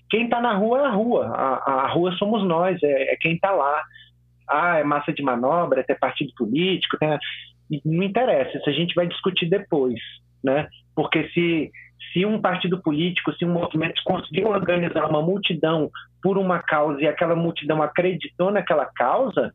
[0.09, 1.27] Quem está na rua é a rua.
[1.27, 3.81] A, a rua somos nós, é, é quem está lá.
[4.49, 6.97] Ah, é massa de manobra, é partido político.
[6.97, 7.17] Tem...
[7.85, 9.99] Não interessa, isso a gente vai discutir depois.
[10.43, 10.67] Né?
[10.95, 11.71] Porque se
[12.11, 15.89] se um partido político, se um movimento conseguiu organizar uma multidão
[16.21, 19.53] por uma causa e aquela multidão acreditou naquela causa,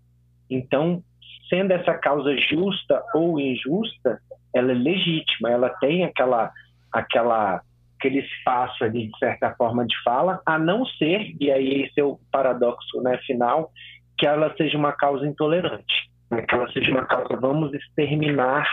[0.49, 1.03] então,
[1.49, 4.21] sendo essa causa justa ou injusta,
[4.55, 6.51] ela é legítima, ela tem aquela,
[6.93, 7.61] aquela,
[7.99, 12.05] aquele espaço ali, de certa forma, de fala, a não ser, e aí esse é
[12.05, 13.71] o paradoxo né, final,
[14.17, 18.67] que ela seja uma causa intolerante, né, que ela seja uma causa, vamos exterminar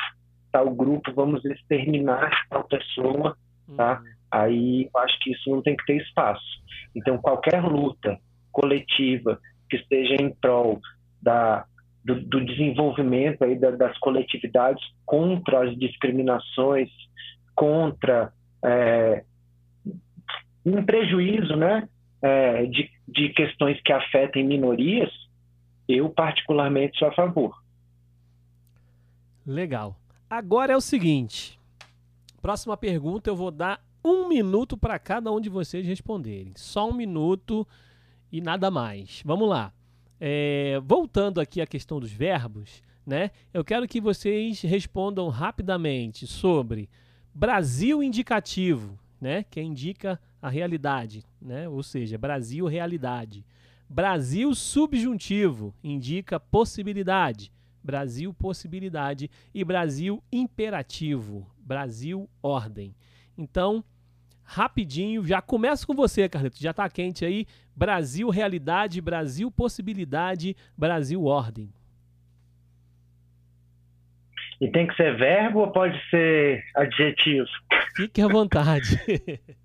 [0.52, 3.36] tal grupo, vamos exterminar tal pessoa,
[3.76, 4.00] tá?
[4.00, 4.08] Uhum.
[4.32, 6.64] Aí eu acho que isso não tem que ter espaço.
[6.96, 8.20] Então, qualquer luta
[8.52, 9.40] coletiva
[9.70, 10.80] que esteja em prol
[11.22, 11.66] da,
[12.04, 16.90] do, do desenvolvimento aí da, das coletividades contra as discriminações,
[17.56, 18.34] contra
[18.64, 19.24] é,
[20.66, 21.88] um prejuízo né,
[22.22, 25.12] é, de, de questões que afetem minorias,
[25.88, 27.56] eu particularmente sou a favor.
[29.46, 29.96] Legal.
[30.30, 31.60] Agora é o seguinte:
[32.44, 36.52] próxima pergunta eu vou dar um minuto para cada um de vocês responderem.
[36.58, 37.66] Só um minuto
[38.30, 39.22] e nada mais.
[39.24, 39.72] Vamos lá.
[40.20, 43.32] É, voltando aqui à questão dos verbos, né?
[43.54, 46.90] Eu quero que vocês respondam rapidamente sobre
[47.34, 49.46] Brasil indicativo, né?
[49.50, 51.70] Que indica a realidade, né?
[51.70, 53.46] Ou seja, Brasil realidade.
[53.90, 57.54] Brasil subjuntivo indica possibilidade.
[57.82, 62.96] Brasil possibilidade e Brasil imperativo, Brasil ordem.
[63.38, 63.84] Então,
[64.44, 65.26] rapidinho.
[65.26, 66.58] Já começa com você, Carleto.
[66.60, 67.46] Já tá quente aí.
[67.76, 71.70] Brasil realidade, Brasil possibilidade, Brasil ordem.
[74.62, 77.48] E tem que ser verbo ou pode ser adjetivo?
[77.96, 78.98] Fique à vontade.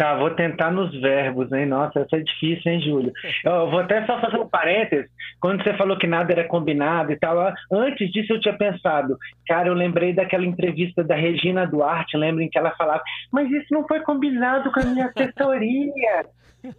[0.00, 1.66] Tá, vou tentar nos verbos, hein?
[1.66, 3.12] Nossa, essa é difícil, hein, Júlio?
[3.44, 5.10] Eu vou até só fazer um parênteses.
[5.38, 7.36] Quando você falou que nada era combinado e tal,
[7.70, 12.58] antes disso eu tinha pensado, cara, eu lembrei daquela entrevista da Regina Duarte, lembrem que
[12.58, 16.24] ela falava, mas isso não foi combinado com a minha assessoria.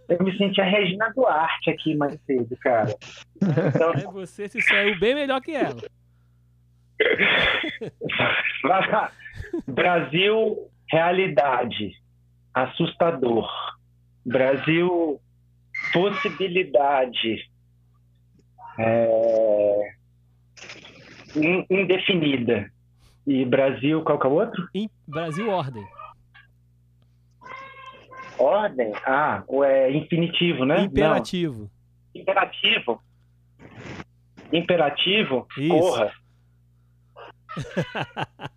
[0.08, 2.92] Eu me senti a Regina Duarte aqui mais cedo, cara.
[3.40, 3.92] Então...
[3.94, 5.76] Aí você se saiu bem melhor que ela.
[9.68, 10.56] Brasil,
[10.90, 12.01] realidade
[12.54, 13.48] assustador.
[14.24, 15.20] Brasil,
[15.92, 17.50] possibilidade
[18.78, 19.94] é,
[21.70, 22.70] indefinida.
[23.26, 24.68] E Brasil, qual que é o outro?
[25.06, 25.86] Brasil, ordem.
[28.38, 28.92] Ordem?
[29.06, 30.82] Ah, é infinitivo, né?
[30.82, 31.70] Imperativo.
[32.14, 32.20] Não.
[32.20, 33.00] Imperativo.
[34.52, 35.68] Imperativo, Isso.
[35.68, 36.12] corra.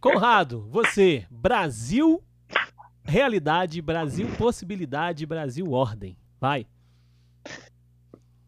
[0.00, 2.22] Conrado, você, Brasil,
[3.08, 6.16] realidade, Brasil, possibilidade, Brasil, ordem.
[6.38, 6.66] Vai.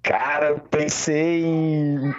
[0.03, 2.15] Cara, eu pensei em.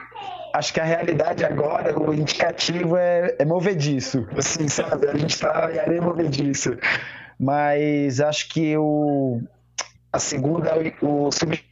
[0.54, 4.28] Acho que a realidade agora, o indicativo é, é movediço.
[4.36, 5.08] Assim, sabe?
[5.08, 6.78] A gente tá em areia movediça.
[7.40, 9.42] Mas acho que o,
[10.12, 11.71] a segunda, o subjetivo,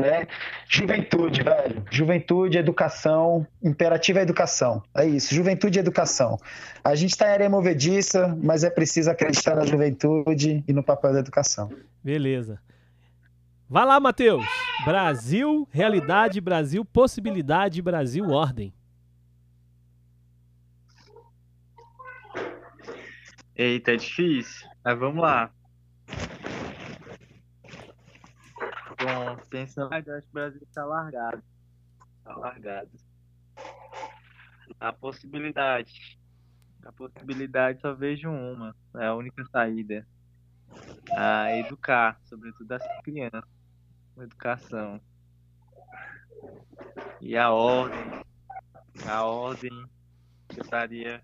[0.00, 0.26] né?
[0.68, 1.84] Juventude, velho.
[1.90, 3.46] Juventude, educação.
[3.62, 4.82] Imperativo é educação.
[4.94, 5.34] É isso.
[5.34, 6.38] Juventude e educação.
[6.82, 11.12] A gente está em areia movediça, mas é preciso acreditar na juventude e no papel
[11.12, 11.70] da educação.
[12.02, 12.58] Beleza.
[13.68, 14.44] Vai lá, Matheus.
[14.84, 18.72] Brasil, realidade, Brasil, possibilidade, Brasil, ordem.
[23.54, 24.66] Eita, é difícil.
[24.84, 25.50] Mas vamos lá.
[29.02, 31.42] Bom, pensando, acho que o Brasil está largado.
[32.18, 32.90] Está largado.
[34.78, 36.20] A possibilidade.
[36.84, 38.76] A possibilidade só vejo uma.
[38.94, 40.06] É a única saída.
[41.16, 43.42] A educar, sobretudo as crianças.
[44.18, 45.00] Educação.
[47.20, 48.24] E a ordem.
[49.04, 49.84] A ordem
[50.56, 51.20] eu estaria.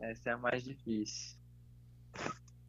[0.00, 1.38] Essa é a mais difícil.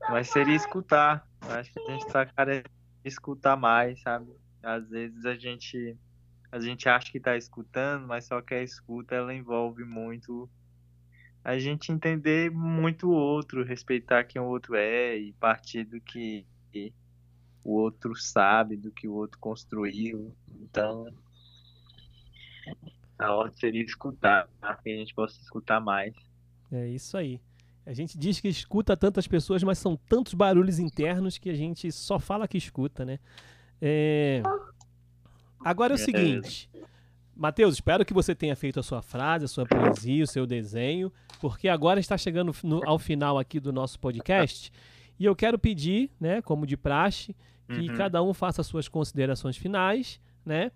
[0.09, 1.27] Mas seria escutar.
[1.41, 2.74] Acho que a gente está carente
[3.05, 4.31] escutar mais, sabe?
[4.61, 5.97] Às vezes a gente
[6.51, 10.49] a gente acha que está escutando, mas só que a escuta ela envolve muito
[11.43, 16.43] a gente entender muito o outro, respeitar quem o outro é e partir do que
[17.63, 20.35] o outro sabe, do que o outro construiu.
[20.61, 21.07] Então,
[23.17, 24.47] a hora seria escutar,
[24.81, 26.15] que a gente possa escutar mais.
[26.71, 27.39] É isso aí.
[27.85, 31.91] A gente diz que escuta tantas pessoas, mas são tantos barulhos internos que a gente
[31.91, 33.19] só fala que escuta, né?
[33.81, 34.41] É...
[35.63, 36.69] Agora é o seguinte,
[37.35, 41.11] Matheus, espero que você tenha feito a sua frase, a sua poesia, o seu desenho,
[41.41, 44.71] porque agora está chegando no, ao final aqui do nosso podcast
[45.19, 47.35] e eu quero pedir, né, como de praxe,
[47.67, 47.95] que uhum.
[47.95, 50.71] cada um faça as suas considerações finais, né?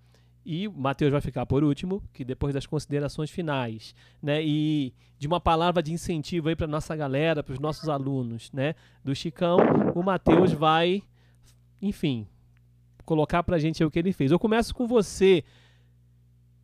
[0.46, 4.44] E o Matheus vai ficar por último, que depois das considerações finais, né?
[4.44, 8.74] E de uma palavra de incentivo aí para nossa galera, para os nossos alunos, né?
[9.04, 9.58] Do Chicão,
[9.94, 11.04] o Matheus vai,
[11.82, 12.26] enfim,
[13.06, 14.32] colocar para a gente o que ele fez.
[14.32, 15.44] Eu começo com você,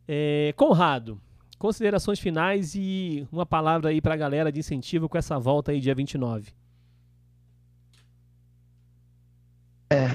[0.08, 1.20] é, Conrado.
[1.58, 5.80] Considerações finais e uma palavra aí para a galera de incentivo com essa volta aí
[5.80, 6.52] dia 29.
[9.90, 10.06] É,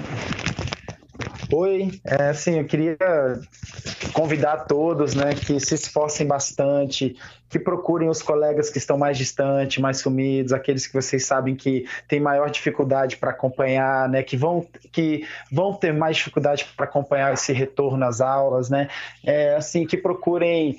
[1.54, 2.96] Oi, é, assim, eu queria
[4.14, 7.14] convidar todos, né, que se esforcem bastante,
[7.50, 11.86] que procurem os colegas que estão mais distantes, mais sumidos, aqueles que vocês sabem que
[12.08, 17.34] têm maior dificuldade para acompanhar, né, que vão, que vão ter mais dificuldade para acompanhar
[17.34, 18.88] esse retorno às aulas, né,
[19.22, 20.78] é, assim, que procurem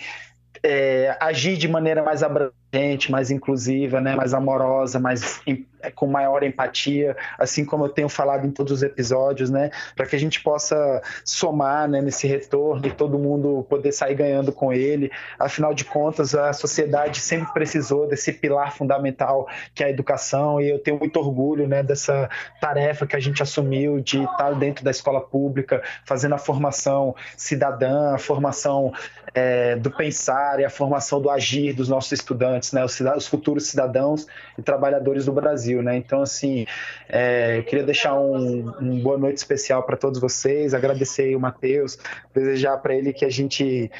[0.63, 2.62] é, agir de maneira mais abrangente,
[3.11, 5.41] mais inclusiva, né, mais amorosa, mais
[5.83, 10.05] é, com maior empatia, assim como eu tenho falado em todos os episódios, né, para
[10.05, 14.71] que a gente possa somar né, nesse retorno e todo mundo poder sair ganhando com
[14.71, 15.11] ele.
[15.37, 20.69] Afinal de contas, a sociedade sempre precisou desse pilar fundamental que é a educação e
[20.69, 22.29] eu tenho muito orgulho né, dessa
[22.61, 28.15] tarefa que a gente assumiu de estar dentro da escola pública, fazendo a formação cidadã,
[28.15, 28.93] a formação
[29.33, 33.67] é, do pensar e a formação do agir dos nossos estudantes, né, os, os futuros
[33.67, 35.81] cidadãos e trabalhadores do Brasil.
[35.81, 35.97] Né?
[35.97, 36.65] Então, assim,
[37.09, 41.97] é, eu queria deixar um, um boa noite especial para todos vocês, agradecer o Matheus,
[42.33, 43.91] desejar para ele que a gente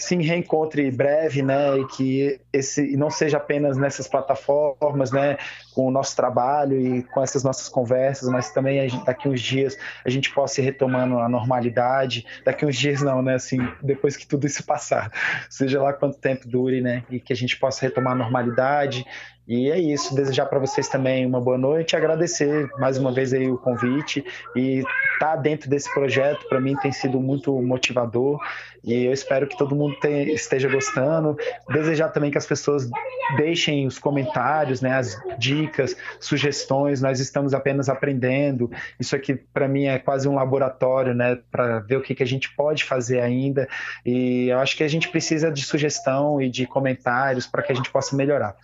[0.00, 5.36] se reencontre breve, né, e que esse não seja apenas nessas plataformas, né,
[5.80, 9.78] com o nosso trabalho e com essas nossas conversas, mas também gente, daqui uns dias
[10.04, 12.26] a gente possa ir retomando a normalidade.
[12.44, 15.10] Daqui uns dias não, né, assim, depois que tudo isso passar,
[15.48, 19.06] seja lá quanto tempo dure, né, e que a gente possa retomar a normalidade.
[19.48, 23.50] E é isso, desejar para vocês também uma boa noite, agradecer mais uma vez aí
[23.50, 24.24] o convite.
[24.54, 24.84] E
[25.14, 28.38] estar tá dentro desse projeto para mim tem sido muito motivador.
[28.84, 31.36] E eu espero que todo mundo esteja gostando.
[31.68, 32.88] Desejar também que as pessoas
[33.36, 35.69] deixem os comentários, né, as dicas,
[36.18, 37.00] sugestões.
[37.00, 38.70] Nós estamos apenas aprendendo.
[38.98, 42.26] Isso aqui para mim é quase um laboratório, né, para ver o que, que a
[42.26, 43.68] gente pode fazer ainda.
[44.04, 47.74] E eu acho que a gente precisa de sugestão e de comentários para que a
[47.74, 48.56] gente possa melhorar.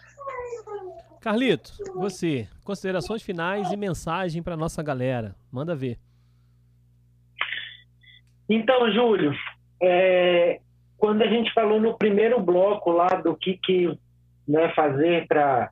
[1.20, 5.34] Carlito, você, considerações finais e mensagem para nossa galera.
[5.50, 5.98] Manda ver.
[8.48, 9.32] Então, Júlio,
[9.82, 10.60] é,
[10.96, 13.98] quando a gente falou no primeiro bloco lá do que, que
[14.46, 15.70] né, fazer para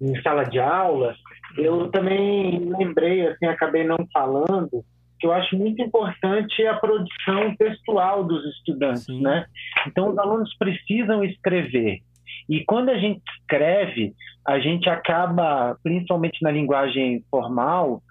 [0.00, 1.14] em sala de aula,
[1.56, 4.84] eu também lembrei, assim, acabei não falando,
[5.18, 9.22] que eu acho muito importante a produção textual dos estudantes, Sim.
[9.22, 9.46] né?
[9.86, 12.00] Então, os alunos precisam escrever.
[12.48, 14.12] E quando a gente escreve,
[14.46, 18.02] a gente acaba, principalmente na linguagem formal,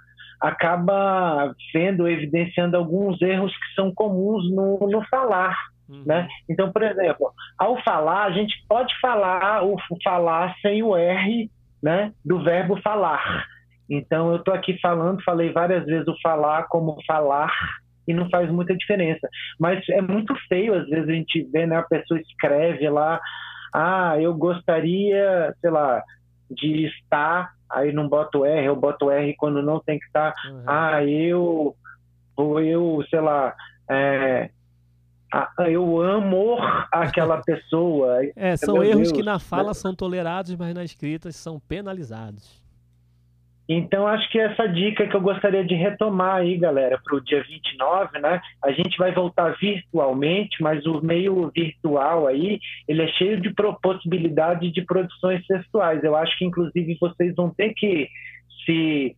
[0.42, 5.58] acaba vendo, evidenciando alguns erros que são comuns no, no falar.
[5.88, 6.04] Uhum.
[6.06, 6.28] Né?
[6.50, 11.50] Então, por exemplo, ao falar, a gente pode falar o falar sem o R
[11.84, 13.46] né, do verbo falar.
[13.90, 17.52] Então, eu estou aqui falando, falei várias vezes o falar como falar,
[18.08, 19.28] e não faz muita diferença.
[19.60, 23.20] Mas é muito feio, às vezes, a gente vê, né, a pessoa escreve lá,
[23.74, 26.02] ah, eu gostaria, sei lá,
[26.50, 30.64] de estar, aí não boto R, eu boto R quando não tem que estar, uhum.
[30.66, 31.76] ah, eu,
[32.38, 33.54] ou eu, sei lá,
[33.90, 34.50] é,
[35.68, 36.58] eu amo
[36.92, 38.20] aquela pessoa.
[38.36, 42.62] É, são Meu erros Deus, que na fala são tolerados, mas na escrita são penalizados.
[43.68, 47.42] Então, acho que essa dica que eu gostaria de retomar aí, galera, para o dia
[47.44, 48.42] 29, né?
[48.62, 54.70] A gente vai voltar virtualmente, mas o meio virtual aí, ele é cheio de possibilidade
[54.70, 56.04] de produções textuais.
[56.04, 58.10] Eu acho que, inclusive, vocês vão ter que
[58.66, 59.16] se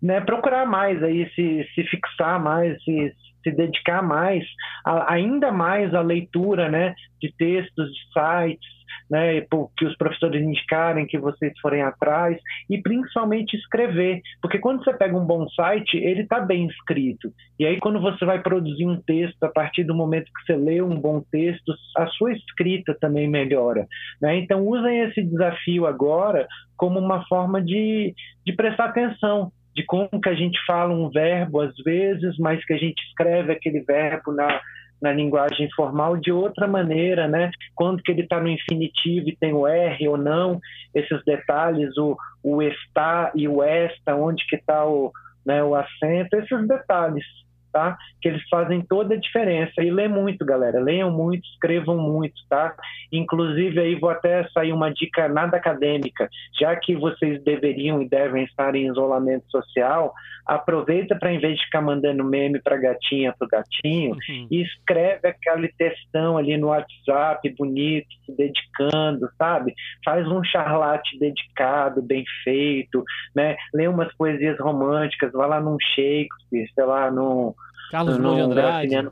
[0.00, 3.12] né, procurar mais aí, se, se fixar mais, se,
[3.42, 4.44] se dedicar mais,
[4.84, 8.78] a, ainda mais à leitura né, de textos, de sites,
[9.10, 9.40] né,
[9.76, 12.38] que os professores indicarem, que vocês forem atrás,
[12.68, 17.32] e principalmente escrever, porque quando você pega um bom site, ele está bem escrito.
[17.58, 20.82] E aí, quando você vai produzir um texto, a partir do momento que você lê
[20.82, 23.86] um bom texto, a sua escrita também melhora.
[24.20, 24.36] Né?
[24.38, 26.46] Então, usem esse desafio agora
[26.76, 28.14] como uma forma de,
[28.46, 32.72] de prestar atenção de como que a gente fala um verbo às vezes, mas que
[32.72, 34.60] a gente escreve aquele verbo na,
[35.00, 37.50] na linguagem formal de outra maneira, né?
[37.74, 40.60] Quando que ele está no infinitivo e tem o R ou não,
[40.94, 45.12] esses detalhes, o, o está e o esta, onde que está o,
[45.46, 47.24] né, o acento, esses detalhes
[47.72, 47.96] tá?
[48.20, 49.82] Que eles fazem toda a diferença.
[49.82, 50.80] E lê muito, galera.
[50.80, 52.74] Leiam muito, escrevam muito, tá?
[53.12, 56.28] Inclusive, aí vou até sair uma dica nada acadêmica.
[56.58, 60.14] Já que vocês deveriam e devem estar em isolamento social,
[60.48, 64.48] aproveita para, em vez de ficar mandando meme para gatinha, para gatinho, uhum.
[64.50, 69.74] e escreve aquele textão ali no WhatsApp, bonito, se dedicando, sabe?
[70.02, 73.04] Faz um charlate dedicado, bem feito,
[73.36, 73.56] né?
[73.74, 77.52] Lê umas poesias românticas, vai lá num Shakespeare, sei lá, num
[77.90, 79.10] Carlos Drummond de Andrade.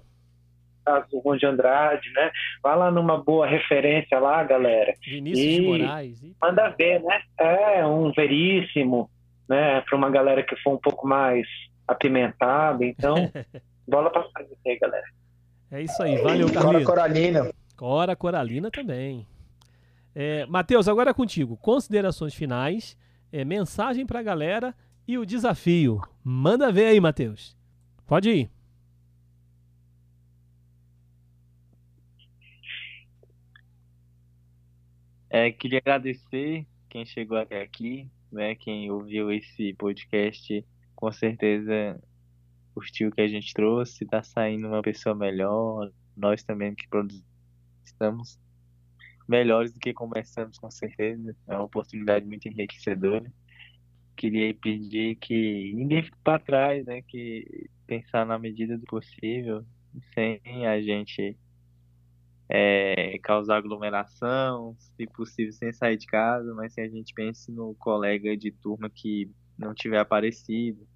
[0.85, 2.31] Carlos Drummond de Andrade, né?
[2.63, 4.95] Vai lá numa boa referência lá, galera.
[5.05, 6.23] Vinícius e de Moraes.
[6.23, 6.37] E...
[6.41, 7.21] Manda ver, né?
[7.39, 9.11] É, um veríssimo,
[9.49, 9.81] né?
[9.81, 11.47] Para uma galera que for um pouco mais
[11.89, 12.85] apimentada.
[12.85, 13.15] Então,
[13.87, 15.07] bola para frente aí, galera.
[15.71, 16.73] É isso aí, valeu, Carlos.
[16.73, 17.53] Cora Coralina.
[17.77, 19.27] Cora Coralina também.
[20.15, 21.57] É, Matheus, agora é contigo.
[21.57, 22.97] Considerações finais,
[23.33, 24.75] é, mensagem para a galera
[25.07, 26.01] e o desafio.
[26.23, 27.56] Manda ver aí, Matheus.
[28.07, 28.51] Pode ir.
[35.29, 38.55] É, queria agradecer quem chegou até aqui, né?
[38.55, 40.65] Quem ouviu esse podcast,
[40.95, 42.01] com certeza
[42.75, 47.27] curtiu o que a gente trouxe, está saindo uma pessoa melhor, nós também que produzimos
[47.87, 48.39] estamos
[49.29, 51.35] melhores do que começamos, com certeza.
[51.47, 53.33] É uma oportunidade muito enriquecedora.
[54.17, 57.03] Queria pedir que ninguém fique para trás, né?
[57.03, 59.65] Que pensar na medida do possível,
[60.15, 61.37] sem a gente
[62.49, 67.75] é, causar aglomeração, se possível sem sair de casa, mas se a gente pense no
[67.75, 70.87] colega de turma que não tiver aparecido,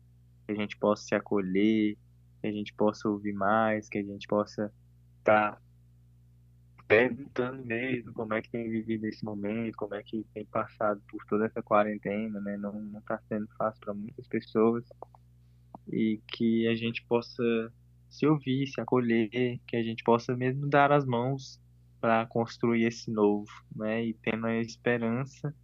[0.46, 1.96] que a gente possa se acolher,
[2.40, 4.72] que a gente possa ouvir mais, que a gente possa
[5.18, 5.62] estar tá
[6.90, 11.24] perguntando mesmo como é que tem vivido esse momento, como é que tem passado por
[11.26, 12.56] toda essa quarentena, né?
[12.56, 14.84] Não está sendo fácil para muitas pessoas
[15.86, 17.72] e que a gente possa
[18.08, 21.60] se ouvir, se acolher, que a gente possa mesmo dar as mãos
[22.00, 24.06] para construir esse novo, né?
[24.06, 25.54] E tendo a esperança,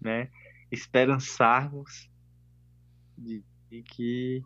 [0.00, 0.28] né?
[0.72, 2.10] Esperançarmos
[3.16, 4.42] de, de que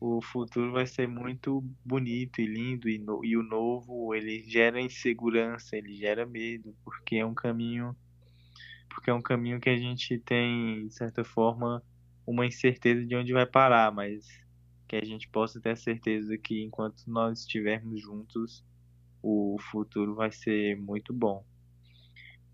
[0.00, 4.80] o futuro vai ser muito bonito e lindo e, no, e o novo ele gera
[4.80, 7.96] insegurança, ele gera medo, porque é um caminho
[8.88, 11.82] porque é um caminho que a gente tem de certa forma
[12.26, 14.26] uma incerteza de onde vai parar, mas
[14.88, 18.64] que a gente possa ter a certeza que enquanto nós estivermos juntos,
[19.22, 21.44] o futuro vai ser muito bom.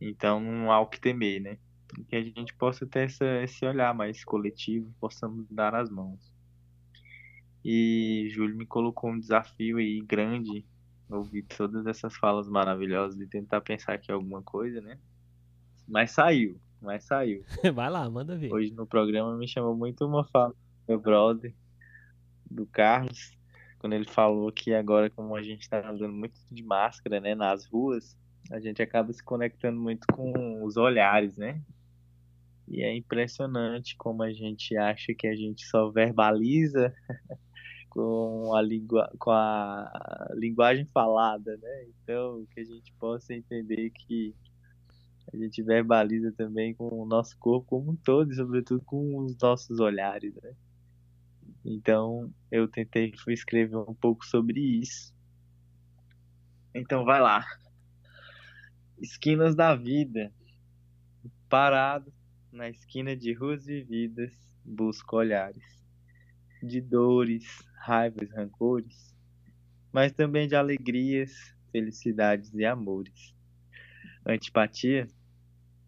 [0.00, 1.58] Então não há o que temer, né?
[2.08, 6.33] Que a gente possa ter essa, esse olhar mais coletivo, possamos dar as mãos.
[7.64, 10.66] E Júlio me colocou um desafio aí grande,
[11.08, 14.98] ouvir todas essas falas maravilhosas e tentar pensar aqui alguma coisa, né?
[15.88, 17.44] Mas saiu, mas saiu.
[17.74, 18.52] Vai lá, manda ver.
[18.52, 20.54] Hoje no programa me chamou muito uma fala
[20.86, 21.54] meu brother,
[22.50, 23.32] do Carlos,
[23.78, 27.66] quando ele falou que agora, como a gente está andando muito de máscara, né, nas
[27.66, 28.16] ruas,
[28.50, 31.60] a gente acaba se conectando muito com os olhares, né?
[32.68, 36.94] E é impressionante como a gente acha que a gente só verbaliza
[37.94, 41.86] com a, língua, com a linguagem falada, né?
[42.02, 44.34] Então, que a gente possa entender que
[45.32, 49.38] a gente verbaliza também com o nosso corpo como um todo, e sobretudo com os
[49.38, 50.54] nossos olhares, né?
[51.64, 55.14] Então, eu tentei escrever um pouco sobre isso.
[56.74, 57.46] Então, vai lá.
[59.00, 60.32] Esquinas da vida.
[61.48, 62.12] Parado
[62.50, 64.32] na esquina de ruas vividas,
[64.64, 65.62] busco olhares
[66.64, 69.14] de dores, raivas, rancores,
[69.92, 73.34] mas também de alegrias, felicidades e amores.
[74.26, 75.06] Antipatia?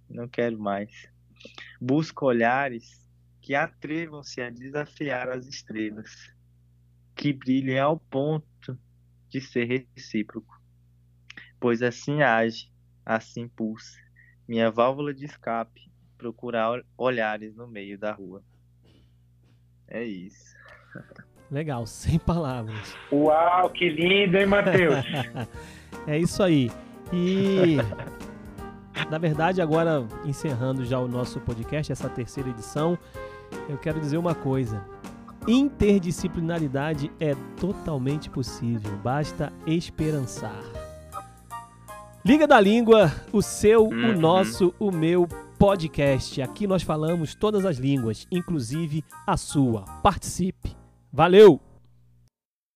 [0.08, 1.08] Não quero mais.
[1.80, 3.10] Busco olhares
[3.40, 6.30] que atrevam-se a desafiar as estrelas,
[7.14, 8.78] que brilhem ao ponto
[9.30, 10.60] de ser recíproco,
[11.58, 12.70] pois assim age,
[13.04, 13.98] assim pulsa,
[14.46, 18.44] minha válvula de escape, procurar olhares no meio da rua.
[19.88, 20.54] É isso.
[21.50, 22.96] Legal, sem palavras.
[23.12, 25.04] Uau, que lindo, hein, Matheus?
[26.06, 26.70] é isso aí.
[27.12, 27.76] E
[29.10, 32.98] na verdade, agora encerrando já o nosso podcast, essa terceira edição,
[33.68, 34.84] eu quero dizer uma coisa.
[35.46, 40.60] Interdisciplinaridade é totalmente possível, basta esperançar.
[42.24, 44.10] Liga da Língua, o seu, uhum.
[44.10, 46.42] o nosso, o meu podcast.
[46.42, 49.82] Aqui nós falamos todas as línguas, inclusive a sua.
[50.02, 50.75] Participe!
[51.16, 51.58] Valeu!